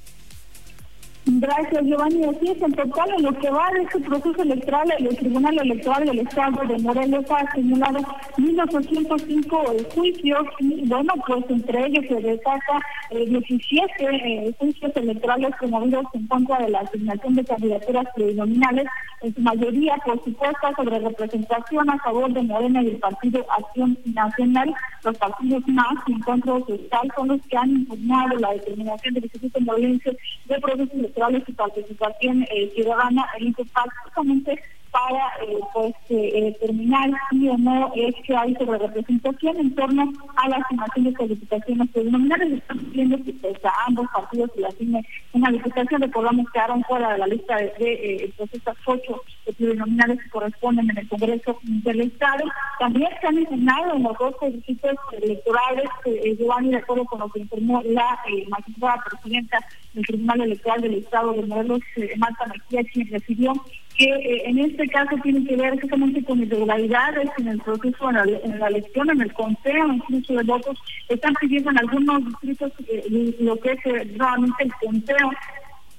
Gracias, 1.25 1.83
Giovanni. 1.85 2.23
Así 2.25 2.49
es, 2.49 2.61
en 2.63 2.73
total, 2.73 3.11
en 3.15 3.23
lo 3.23 3.37
que 3.37 3.49
va 3.51 3.69
de 3.73 3.83
este 3.83 3.99
proceso 3.99 4.41
electoral, 4.41 4.91
el 4.97 5.15
Tribunal 5.15 5.59
Electoral 5.59 6.05
del 6.05 6.19
Estado 6.19 6.63
de 6.67 6.79
Morelos 6.79 7.25
ha 7.29 7.41
acumulado 7.41 7.99
1.805 8.37 9.93
juicios 9.93 10.47
y, 10.59 10.87
bueno, 10.87 11.13
pues 11.27 11.45
entre 11.49 11.85
ellos 11.85 12.05
se 12.07 12.15
destaca 12.15 12.81
17 13.11 13.87
eh, 13.99 14.55
juicios 14.57 14.91
electorales 14.95 15.51
promovidos 15.59 16.05
en 16.13 16.27
contra 16.27 16.57
de 16.59 16.69
la 16.69 16.79
asignación 16.79 17.35
de 17.35 17.45
candidaturas 17.45 18.05
plurinominales, 18.15 18.87
en 19.21 19.35
su 19.35 19.41
mayoría, 19.41 19.97
por 20.03 20.23
supuesto, 20.23 20.67
sobre 20.75 20.99
representación 20.99 21.87
a 21.87 21.99
favor 21.99 22.33
de 22.33 22.41
Morena 22.41 22.81
y 22.81 22.87
el 22.87 22.97
Partido 22.97 23.45
Acción 23.51 23.95
Nacional. 24.05 24.73
Los 25.03 25.17
partidos 25.17 25.67
más 25.67 25.95
en 26.07 26.19
contra 26.21 26.53
tal 26.89 27.11
son 27.15 27.27
los 27.27 27.41
que 27.43 27.57
han 27.57 27.69
impugnado 27.69 28.37
la 28.37 28.53
determinación 28.53 29.13
del 29.13 29.23
Instituto 29.25 29.59
Morelense 29.61 30.17
de 30.45 30.59
procesos 30.59 31.10
electorales 31.11 31.43
y 31.47 31.53
participación 31.53 32.43
eh, 32.43 32.71
ciudadana, 32.73 33.27
el 33.37 33.47
INPEPAC, 33.47 33.91
justamente 34.05 34.61
para 34.91 35.27
eh, 35.41 35.57
pues 35.73 35.93
eh, 36.09 36.53
determinar 36.59 37.09
si 37.29 37.47
o 37.47 37.57
no 37.57 37.91
es 37.95 38.13
que 38.25 38.35
hay 38.35 38.53
sobre 38.55 38.77
representación 38.77 39.57
en 39.57 39.73
torno 39.75 40.11
a 40.35 40.49
la 40.49 40.57
asignación 40.57 41.05
de 41.05 41.13
calificaciones 41.13 41.89
plurinominales. 41.89 42.51
Estamos 42.53 42.91
viendo 42.91 43.23
que 43.23 43.33
pues, 43.33 43.65
a 43.65 43.71
ambos 43.87 44.07
partidos 44.13 44.51
se 44.53 44.61
le 44.61 44.67
asigne 44.67 45.05
una 45.33 45.51
diputación, 45.51 46.01
recordamos 46.01 46.45
que 46.47 46.51
quedaron 46.53 46.83
fuera 46.83 47.13
de 47.13 47.17
la 47.19 47.27
lista 47.27 47.55
de, 47.55 47.65
de 47.65 48.33
pues, 48.37 48.53
estas 48.53 48.75
ocho 48.85 49.21
que 49.57 50.29
corresponden 50.29 50.89
en 50.89 50.97
el 50.97 51.07
Congreso 51.07 51.59
del 51.63 52.01
Estado. 52.01 52.43
También 52.79 53.09
se 53.19 53.27
han 53.27 53.37
impugnado 53.37 53.95
en 53.95 54.03
los 54.03 54.17
dos 54.17 54.35
requisitos 54.41 54.95
electorales, 55.21 55.89
eh, 56.05 56.35
Giovanni, 56.37 56.69
de 56.69 56.77
acuerdo 56.77 57.05
con 57.05 57.19
lo 57.19 57.29
que 57.29 57.39
informó 57.39 57.81
la 57.85 58.19
magistrada 58.49 59.03
presidenta 59.09 59.59
del 59.93 60.05
Tribunal 60.05 60.41
Electoral 60.41 60.81
del 60.81 60.95
Estado 60.95 61.33
de 61.33 61.43
Morelos, 61.43 61.81
Marta 62.17 62.45
Mejía, 62.47 62.83
quien 62.91 63.07
recibió 63.09 63.53
que 64.01 64.09
eh, 64.09 64.41
en 64.45 64.57
este 64.57 64.87
caso 64.87 65.15
tiene 65.21 65.45
que 65.45 65.55
ver 65.55 65.79
justamente 65.79 66.23
con 66.23 66.41
irregularidades 66.41 67.29
en 67.37 67.49
el 67.49 67.59
proceso, 67.59 68.09
en 68.09 68.59
la, 68.59 68.67
elección, 68.67 69.09
en 69.11 69.21
el 69.21 69.33
conteo, 69.33 69.93
incluso 69.93 70.33
de 70.33 70.43
votos. 70.43 70.77
Están 71.07 71.33
pidiendo 71.35 71.69
en 71.69 71.77
algunos 71.77 72.25
distritos 72.25 72.71
eh, 72.87 73.35
lo 73.39 73.55
que 73.57 73.73
es 73.73 73.85
eh, 73.85 74.05
nuevamente 74.17 74.63
el 74.63 74.71
conteo 74.83 75.31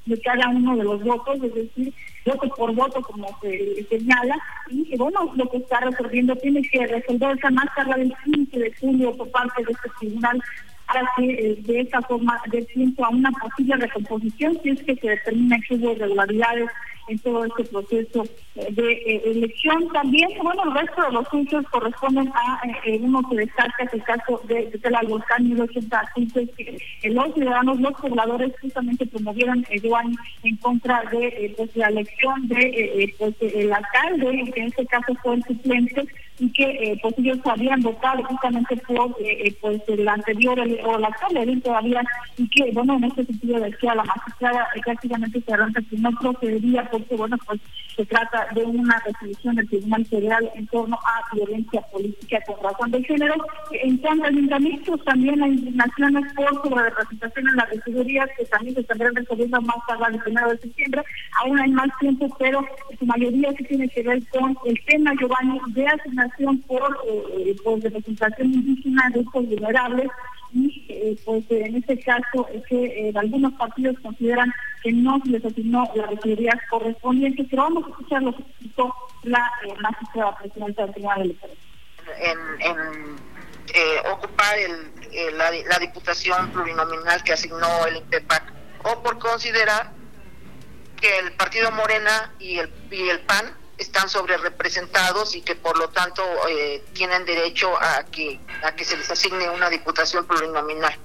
de 0.07 0.21
cada 0.21 0.49
uno 0.49 0.77
de 0.77 0.83
los 0.83 1.05
votos, 1.05 1.37
es 1.45 1.55
decir, 1.55 1.95
voto 2.27 2.49
por 2.57 2.75
voto, 2.75 3.01
como 3.03 3.29
se 3.41 3.87
señala, 3.89 4.37
y 4.69 4.97
bueno, 4.97 5.33
lo 5.37 5.49
que 5.49 5.59
está 5.59 5.79
resolviendo 5.79 6.35
tiene 6.37 6.61
que 6.63 6.85
resolverse 6.89 7.51
más 7.51 7.73
tarde 7.77 8.01
del 8.01 8.15
15 8.25 8.59
de 8.59 8.73
julio 8.81 9.17
por 9.17 9.31
parte 9.31 9.65
de 9.65 9.71
este 9.71 9.89
tribunal 10.01 10.43
para 10.89 11.09
que 11.17 11.57
de 11.61 11.81
esa 11.81 12.03
forma 12.03 12.41
dé 12.51 12.63
tiempo 12.63 13.05
a 13.05 13.11
una 13.11 13.31
posible 13.31 13.77
recomposición 13.77 14.59
si 14.63 14.71
es 14.71 14.83
que 14.83 14.97
se 14.97 15.09
determina 15.09 15.57
que 15.61 15.75
hubo 15.77 15.93
irregularidades 15.93 16.69
en 17.09 17.19
todo 17.19 17.45
este 17.45 17.65
proceso 17.65 18.25
eh, 18.55 18.69
de 18.71 18.93
eh, 18.93 19.23
elección. 19.25 19.89
También, 19.93 20.29
bueno, 20.43 20.63
el 20.65 20.75
resto 20.75 21.03
de 21.03 21.13
los 21.13 21.29
juicios 21.29 21.65
corresponden 21.71 22.29
a 22.29 22.61
eh, 22.85 22.99
uno 23.01 23.23
que 23.29 23.37
destaca, 23.37 23.85
es 23.85 23.95
el 23.95 24.03
caso 24.05 24.41
de, 24.45 24.71
de 24.71 24.81
el 24.83 25.07
Volcán 25.09 25.49
1080 25.49 26.11
juicios 26.15 26.49
que 26.57 27.11
los 27.11 27.35
ciudadanos, 27.35 27.81
los 27.81 27.93
pobladores 27.95 28.53
justamente 28.61 29.07
promovieron 29.07 29.65
Juan 29.83 30.15
en 30.43 30.57
contra 30.57 31.03
de 31.11 31.55
pues, 31.57 31.77
la 31.77 31.89
elección 31.89 32.49
de 32.49 33.15
pues, 33.19 33.35
el 33.41 33.73
alcalde, 33.73 34.51
que 34.53 34.61
en 34.61 34.67
este 34.69 34.87
caso 34.87 35.15
fue 35.23 35.35
el 35.35 35.45
suplente, 35.45 36.07
y 36.39 36.51
que 36.53 36.99
pues 37.03 37.15
ellos 37.19 37.39
habían 37.45 37.81
votado 37.83 38.23
justamente 38.25 38.77
por 38.89 39.17
pues 39.61 39.83
el 39.89 40.09
anterior 40.09 40.59
o 40.59 40.97
el 40.97 41.05
actual 41.05 41.61
todavía 41.63 42.03
y 42.37 42.49
que 42.49 42.71
bueno 42.73 42.97
en 42.97 43.05
este 43.05 43.27
sentido 43.27 43.61
decía 43.61 43.95
la 43.95 44.05
magistrada 44.05 44.69
prácticamente 44.85 45.41
se 45.41 45.53
que 45.91 45.97
no 45.99 46.11
procedería 46.13 46.89
porque 46.91 47.17
bueno 47.17 47.37
pues 47.47 47.61
se 47.97 48.07
trata 48.07 48.49
de 48.55 48.65
una 48.65 48.99
resolución 49.05 49.55
del 49.55 49.69
Tribunal 49.69 50.07
Federal 50.07 50.51
en 50.55 50.67
torno 50.69 50.97
a 50.97 51.35
violencia 51.35 51.83
política 51.93 52.39
por 52.47 52.63
razón 52.63 52.91
de 52.91 53.03
género. 53.05 53.35
En 53.71 53.99
cuanto 53.99 54.25
a 54.25 54.29
ayuntamientos, 54.29 55.05
también 55.05 55.43
hay 55.43 55.51
indignaciones 55.51 56.33
por 56.33 56.63
sobre 56.63 56.85
representación 56.85 57.49
en 57.49 57.57
la 57.57 57.67
regiduría 57.67 58.27
que 58.37 58.47
también 58.47 58.75
se 58.75 58.81
estarán 58.81 59.15
resolviendo 59.15 59.61
más 59.61 59.77
tarde 59.87 60.05
el 60.15 60.23
primero 60.23 60.49
de 60.51 60.59
septiembre. 60.59 61.03
Aún 61.43 61.61
hay 61.61 61.71
más 61.71 61.91
tiempo, 62.01 62.35
pero 62.39 62.67
su 62.99 63.05
mayoría 63.05 63.53
sí 63.59 63.65
tiene 63.65 63.89
que 63.89 64.03
ver 64.03 64.27
con 64.29 64.57
el 64.65 64.85
tema, 64.87 65.13
Giovanni, 65.21 65.61
de 65.69 65.87
asignación 65.87 66.22
por, 66.67 66.99
eh, 67.07 67.57
por 67.63 67.81
representación 67.81 68.53
indígena 68.53 69.11
de 69.13 69.21
estos 69.21 69.47
vulnerables 69.47 70.09
y 70.55 70.85
eh, 70.89 71.17
pues 71.25 71.45
en 71.51 71.77
este 71.77 71.99
caso 72.01 72.47
es 72.53 72.63
que 72.67 72.85
eh, 72.85 73.13
algunos 73.15 73.53
partidos 73.55 73.97
consideran 74.03 74.53
que 74.83 74.93
no 74.93 75.19
se 75.25 75.31
les 75.31 75.45
asignó 75.45 75.89
la 75.95 76.07
regiduría 76.07 76.53
correspondiente, 76.69 77.47
pero 77.49 77.63
vamos 77.63 77.85
a 77.85 77.89
escuchar 77.89 78.23
lo 78.23 78.37
que 78.37 78.43
explicó 78.43 78.95
la 79.23 79.51
eh, 79.65 79.75
magistrada 79.81 80.37
presidenta 80.39 80.83
del 80.83 80.93
Tribunal 80.93 81.23
Electoral. 81.23 81.57
En, 82.19 82.39
en 82.61 83.17
eh, 83.75 84.03
ocupar 84.13 84.59
el, 84.59 85.39
la, 85.39 85.51
la, 85.51 85.79
diputación 85.79 86.51
plurinominal 86.51 87.23
que 87.23 87.33
asignó 87.33 87.87
el 87.87 87.97
INPEPAC 87.97 88.53
o 88.85 89.03
por 89.03 89.19
considerar 89.19 89.93
que 91.01 91.19
el 91.21 91.33
partido 91.33 91.71
Morena 91.71 92.35
y 92.39 92.59
el, 92.59 92.71
y 92.91 93.09
el 93.09 93.21
PAN 93.21 93.57
están 93.83 94.09
sobre 94.09 94.37
representados 94.39 95.35
y 95.35 95.43
que 95.43 95.55
por 95.55 95.79
lo 95.79 95.89
tanto 95.91 96.23
eh, 96.49 96.85
tienen 96.93 97.25
derecho 97.25 97.77
a 97.81 98.05
que 98.05 98.41
a 98.63 98.75
que 98.75 98.85
se 98.85 98.97
les 98.97 99.11
asigne 99.11 99.49
una 99.51 99.69
diputación 99.69 100.27
plurinominal. 100.27 100.99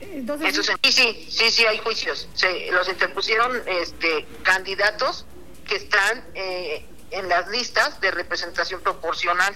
Eso 0.00 0.62
sí, 0.62 0.72
sí, 0.92 1.28
sí, 1.30 1.50
sí, 1.50 1.66
hay 1.66 1.78
juicios. 1.78 2.28
Se, 2.34 2.70
los 2.70 2.88
interpusieron 2.88 3.62
este, 3.66 4.26
candidatos 4.42 5.26
que 5.66 5.76
están 5.76 6.24
eh, 6.34 6.86
en 7.10 7.28
las 7.28 7.48
listas 7.48 8.00
de 8.00 8.10
representación 8.10 8.80
proporcional. 8.80 9.54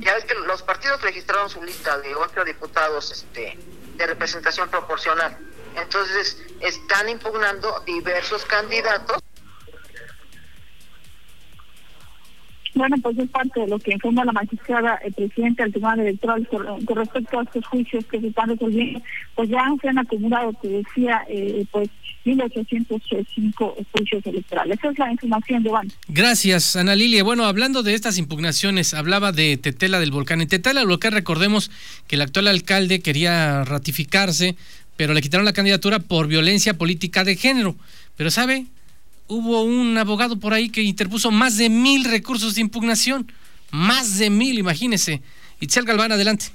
Ya 0.00 0.14
ves 0.14 0.24
que 0.24 0.34
los 0.34 0.62
partidos 0.62 1.00
registraron 1.02 1.48
su 1.48 1.62
lista 1.62 1.98
de 1.98 2.14
ocho 2.14 2.44
diputados 2.44 3.12
este, 3.12 3.58
de 3.96 4.06
representación 4.06 4.68
proporcional. 4.68 5.38
Entonces, 5.76 6.38
están 6.60 7.08
impugnando 7.08 7.80
diversos 7.80 8.44
candidatos 8.44 9.22
Bueno, 12.74 12.96
pues 13.02 13.16
es 13.18 13.28
parte 13.30 13.60
de 13.60 13.68
lo 13.68 13.78
que 13.78 13.92
informa 13.92 14.24
la 14.24 14.32
magistrada 14.32 14.98
el 15.04 15.12
presidente 15.12 15.62
del 15.62 15.72
Tribunal 15.72 16.00
Electoral 16.00 16.46
con, 16.48 16.96
respecto 16.96 17.38
a 17.38 17.42
estos 17.44 17.64
juicios 17.66 18.04
que 18.06 18.20
se 18.20 18.28
están 18.28 18.48
resolviendo. 18.48 19.00
Pues 19.34 19.48
ya 19.48 19.62
se 19.80 19.88
han 19.88 19.98
acumulado, 19.98 20.52
te 20.60 20.68
decía, 20.68 21.22
eh, 21.28 21.64
pues 21.70 21.88
1.805 22.24 23.86
juicios 23.92 24.26
electorales. 24.26 24.78
Esa 24.78 24.90
es 24.90 24.98
la 24.98 25.12
información, 25.12 25.62
Giovanni. 25.62 25.92
Gracias, 26.08 26.74
Ana 26.76 26.96
Lilia. 26.96 27.22
Bueno, 27.22 27.44
hablando 27.44 27.82
de 27.82 27.94
estas 27.94 28.18
impugnaciones, 28.18 28.94
hablaba 28.94 29.32
de 29.32 29.56
Tetela 29.56 30.00
del 30.00 30.10
Volcán. 30.10 30.40
En 30.40 30.48
Tetela 30.48 30.80
del 30.80 30.88
Volcán 30.88 31.12
recordemos 31.12 31.70
que 32.06 32.16
el 32.16 32.22
actual 32.22 32.48
alcalde 32.48 33.00
quería 33.00 33.64
ratificarse, 33.64 34.56
pero 34.96 35.14
le 35.14 35.22
quitaron 35.22 35.44
la 35.44 35.52
candidatura 35.52 35.98
por 35.98 36.26
violencia 36.26 36.74
política 36.74 37.24
de 37.24 37.36
género. 37.36 37.76
Pero, 38.16 38.30
¿sabe? 38.30 38.66
Hubo 39.28 39.62
un 39.62 39.96
abogado 39.98 40.38
por 40.38 40.52
ahí 40.52 40.68
que 40.68 40.82
interpuso 40.82 41.30
más 41.30 41.56
de 41.56 41.68
mil 41.68 42.04
recursos 42.04 42.54
de 42.54 42.60
impugnación. 42.60 43.30
Más 43.70 44.18
de 44.18 44.30
mil, 44.30 44.58
imagínese. 44.58 45.22
Itzel 45.60 45.84
Galván, 45.84 46.12
adelante. 46.12 46.46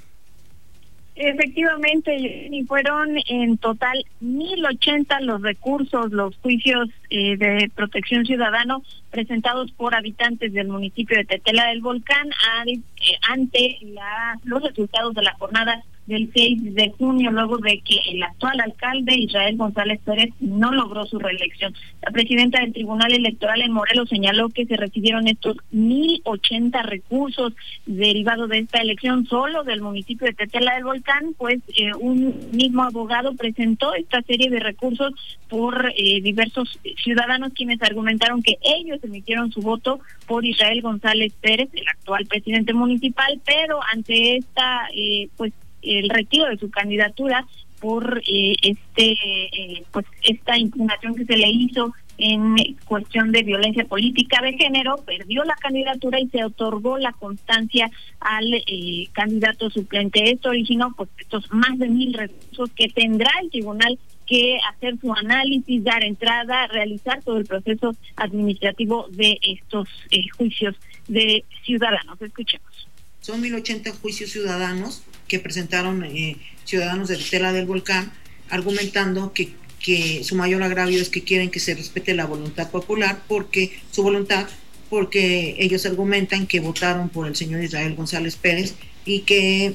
Efectivamente, 1.22 2.16
y 2.50 2.64
fueron 2.64 3.18
en 3.26 3.58
total 3.58 4.06
1.080 4.22 5.20
los 5.20 5.42
recursos, 5.42 6.10
los 6.12 6.34
juicios 6.38 6.88
eh, 7.10 7.36
de 7.36 7.70
protección 7.74 8.24
ciudadano 8.24 8.82
presentados 9.10 9.70
por 9.72 9.94
habitantes 9.94 10.54
del 10.54 10.68
municipio 10.68 11.18
de 11.18 11.26
Tetela 11.26 11.66
del 11.66 11.82
Volcán 11.82 12.30
eh, 12.64 12.80
ante 13.28 13.76
la, 13.82 14.38
los 14.44 14.62
resultados 14.62 15.12
de 15.14 15.22
la 15.22 15.34
jornada 15.34 15.84
del 16.06 16.30
6 16.32 16.74
de 16.74 16.90
junio, 16.98 17.30
luego 17.30 17.58
de 17.58 17.80
que 17.80 17.96
el 18.10 18.22
actual 18.22 18.60
alcalde 18.60 19.14
Israel 19.14 19.56
González 19.56 20.00
Pérez 20.04 20.30
no 20.40 20.72
logró 20.72 21.06
su 21.06 21.18
reelección. 21.18 21.74
La 22.02 22.10
presidenta 22.10 22.60
del 22.60 22.72
Tribunal 22.72 23.12
Electoral 23.12 23.62
en 23.62 23.72
Morelos 23.72 24.08
señaló 24.08 24.48
que 24.48 24.66
se 24.66 24.76
recibieron 24.76 25.28
estos 25.28 25.56
1.080 25.72 26.82
recursos 26.82 27.52
derivados 27.86 28.48
de 28.48 28.58
esta 28.58 28.80
elección 28.80 29.26
solo 29.26 29.64
del 29.64 29.82
municipio 29.82 30.26
de 30.26 30.34
Tetela 30.34 30.74
del 30.74 30.84
Volcán, 30.84 31.34
pues 31.38 31.60
eh, 31.76 31.92
un 32.00 32.34
mismo 32.52 32.82
abogado 32.82 33.34
presentó 33.34 33.94
esta 33.94 34.22
serie 34.22 34.50
de 34.50 34.60
recursos 34.60 35.12
por 35.48 35.92
eh, 35.96 36.20
diversos 36.22 36.78
ciudadanos 37.02 37.52
quienes 37.54 37.82
argumentaron 37.82 38.42
que 38.42 38.58
ellos 38.62 38.98
emitieron 39.02 39.52
su 39.52 39.60
voto 39.60 40.00
por 40.26 40.44
Israel 40.44 40.82
González 40.82 41.32
Pérez, 41.40 41.68
el 41.72 41.86
actual 41.88 42.26
presidente 42.26 42.72
municipal, 42.72 43.40
pero 43.44 43.80
ante 43.92 44.36
esta 44.36 44.88
eh, 44.94 45.28
pues 45.36 45.52
el 45.82 46.08
retiro 46.08 46.46
de 46.46 46.58
su 46.58 46.70
candidatura 46.70 47.46
por 47.80 48.22
eh, 48.26 48.54
este 48.62 49.12
eh, 49.12 49.84
pues 49.90 50.06
esta 50.22 50.58
impugnación 50.58 51.14
que 51.14 51.24
se 51.24 51.36
le 51.36 51.48
hizo 51.48 51.94
en 52.20 52.76
cuestión 52.84 53.32
de 53.32 53.42
violencia 53.42 53.84
política 53.86 54.42
de 54.42 54.52
género, 54.52 54.98
perdió 54.98 55.42
la 55.44 55.56
candidatura 55.56 56.20
y 56.20 56.28
se 56.28 56.44
otorgó 56.44 56.98
la 56.98 57.12
constancia 57.12 57.90
al 58.20 58.52
eh, 58.54 59.08
candidato 59.12 59.70
suplente. 59.70 60.30
Esto 60.30 60.50
originó 60.50 60.92
pues 60.94 61.08
estos 61.18 61.50
más 61.50 61.78
de 61.78 61.88
mil 61.88 62.12
recursos 62.12 62.70
que 62.76 62.88
tendrá 62.88 63.30
el 63.42 63.50
tribunal 63.50 63.98
que 64.26 64.58
hacer 64.70 64.98
su 65.00 65.12
análisis, 65.12 65.82
dar 65.82 66.04
entrada, 66.04 66.66
realizar 66.68 67.22
todo 67.24 67.38
el 67.38 67.46
proceso 67.46 67.96
administrativo 68.16 69.08
de 69.10 69.38
estos 69.42 69.88
eh, 70.10 70.28
juicios 70.36 70.76
de 71.08 71.44
ciudadanos. 71.64 72.20
Escuchemos. 72.20 72.88
Son 73.20 73.40
1080 73.40 73.92
juicios 73.92 74.30
ciudadanos 74.30 75.02
que 75.30 75.38
presentaron 75.38 76.04
eh, 76.04 76.36
ciudadanos 76.64 77.08
de 77.08 77.16
Tela 77.16 77.52
del 77.52 77.64
Volcán, 77.64 78.12
argumentando 78.50 79.32
que, 79.32 79.52
que 79.78 80.24
su 80.24 80.34
mayor 80.34 80.60
agravio 80.64 81.00
es 81.00 81.08
que 81.08 81.22
quieren 81.22 81.52
que 81.52 81.60
se 81.60 81.76
respete 81.76 82.14
la 82.14 82.26
voluntad 82.26 82.68
popular, 82.68 83.22
porque 83.28 83.78
su 83.92 84.02
voluntad, 84.02 84.48
porque 84.90 85.54
ellos 85.60 85.86
argumentan 85.86 86.48
que 86.48 86.58
votaron 86.58 87.10
por 87.10 87.28
el 87.28 87.36
señor 87.36 87.62
Israel 87.62 87.94
González 87.94 88.34
Pérez 88.34 88.74
y 89.04 89.20
que 89.20 89.74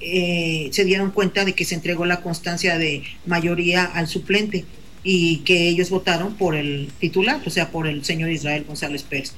eh, 0.00 0.70
se 0.72 0.84
dieron 0.84 1.12
cuenta 1.12 1.44
de 1.44 1.52
que 1.52 1.64
se 1.64 1.76
entregó 1.76 2.04
la 2.04 2.20
constancia 2.20 2.76
de 2.76 3.04
mayoría 3.26 3.84
al 3.84 4.08
suplente 4.08 4.64
y 5.04 5.38
que 5.44 5.68
ellos 5.68 5.88
votaron 5.88 6.34
por 6.34 6.56
el 6.56 6.90
titular, 6.98 7.40
o 7.46 7.50
sea, 7.50 7.70
por 7.70 7.86
el 7.86 8.04
señor 8.04 8.30
Israel 8.30 8.64
González 8.66 9.04
Pérez. 9.04 9.34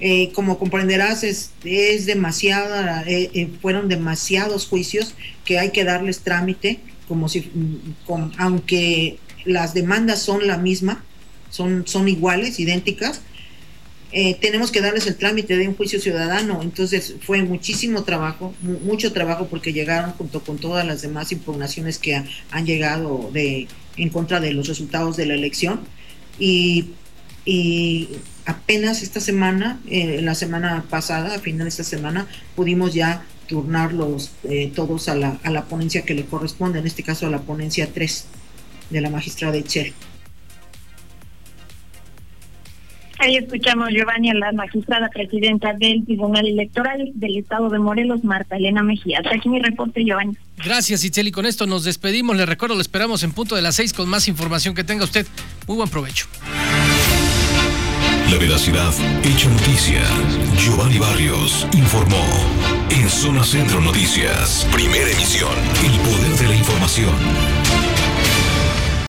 Eh, 0.00 0.32
como 0.32 0.58
comprenderás, 0.58 1.24
es, 1.24 1.50
es 1.64 2.06
demasiada, 2.06 3.04
eh, 3.06 3.50
fueron 3.60 3.88
demasiados 3.88 4.66
juicios 4.66 5.14
que 5.44 5.58
hay 5.58 5.70
que 5.70 5.84
darles 5.84 6.20
trámite, 6.20 6.80
como 7.06 7.28
si, 7.28 7.40
mm, 7.40 8.32
aunque 8.38 9.18
las 9.44 9.74
demandas 9.74 10.22
son 10.22 10.46
la 10.46 10.56
misma, 10.56 11.04
son, 11.50 11.86
son 11.86 12.08
iguales, 12.08 12.60
idénticas, 12.60 13.20
eh, 14.12 14.36
tenemos 14.40 14.72
que 14.72 14.80
darles 14.80 15.06
el 15.06 15.14
trámite 15.16 15.56
de 15.56 15.68
un 15.68 15.76
juicio 15.76 16.00
ciudadano. 16.00 16.60
Entonces 16.62 17.14
fue 17.20 17.42
muchísimo 17.42 18.02
trabajo, 18.02 18.54
mucho 18.62 19.12
trabajo 19.12 19.46
porque 19.48 19.72
llegaron 19.72 20.12
junto 20.12 20.42
con 20.42 20.58
todas 20.58 20.86
las 20.86 21.02
demás 21.02 21.30
impugnaciones 21.32 21.98
que 21.98 22.22
han 22.50 22.66
llegado 22.66 23.30
de, 23.32 23.68
en 23.96 24.08
contra 24.08 24.40
de 24.40 24.52
los 24.52 24.66
resultados 24.66 25.16
de 25.16 25.26
la 25.26 25.34
elección. 25.34 25.80
Y, 26.38 26.90
apenas 28.50 29.02
esta 29.02 29.20
semana, 29.20 29.80
eh, 29.88 30.20
la 30.22 30.34
semana 30.34 30.84
pasada, 30.90 31.34
a 31.34 31.38
final 31.38 31.64
de 31.64 31.68
esta 31.68 31.84
semana, 31.84 32.26
pudimos 32.54 32.92
ya 32.94 33.22
turnarlos 33.48 34.32
eh, 34.44 34.70
todos 34.74 35.08
a 35.08 35.14
la, 35.14 35.38
a 35.42 35.50
la 35.50 35.64
ponencia 35.64 36.02
que 36.02 36.14
le 36.14 36.24
corresponde, 36.24 36.78
en 36.78 36.86
este 36.86 37.02
caso 37.02 37.26
a 37.26 37.30
la 37.30 37.40
ponencia 37.40 37.88
3 37.92 38.26
de 38.90 39.00
la 39.00 39.10
magistrada 39.10 39.56
Echel. 39.56 39.92
Ahí 43.20 43.36
escuchamos, 43.36 43.90
Giovanni, 43.90 44.30
a 44.30 44.34
la 44.34 44.50
magistrada 44.52 45.10
presidenta 45.10 45.74
del 45.74 46.06
Tribunal 46.06 46.46
Electoral 46.46 47.12
del 47.14 47.36
Estado 47.36 47.68
de 47.68 47.78
Morelos, 47.78 48.24
Marta 48.24 48.56
Elena 48.56 48.82
Mejía. 48.82 49.18
Hasta 49.18 49.34
aquí 49.34 49.50
mi 49.50 49.60
reporte, 49.60 50.02
Giovanni. 50.02 50.38
Gracias, 50.64 51.04
Itzel. 51.04 51.30
con 51.30 51.44
esto 51.44 51.66
nos 51.66 51.84
despedimos. 51.84 52.34
Le 52.34 52.46
recuerdo, 52.46 52.76
lo 52.76 52.80
esperamos 52.80 53.22
en 53.22 53.32
punto 53.32 53.56
de 53.56 53.62
las 53.62 53.76
seis 53.76 53.92
con 53.92 54.08
más 54.08 54.26
información 54.26 54.74
que 54.74 54.84
tenga 54.84 55.04
usted. 55.04 55.26
Muy 55.66 55.76
buen 55.76 55.90
provecho. 55.90 56.28
La 58.30 58.38
veracidad 58.38 58.94
hecha 59.24 59.48
noticia. 59.48 60.00
Giovanni 60.56 60.98
Barrios 60.98 61.66
informó. 61.72 62.24
En 62.88 63.10
Zona 63.10 63.42
Centro 63.42 63.80
Noticias, 63.80 64.68
primera 64.72 65.10
emisión. 65.10 65.50
El 65.84 65.98
poder 65.98 66.38
de 66.38 66.46
la 66.46 66.54
información. 66.54 67.59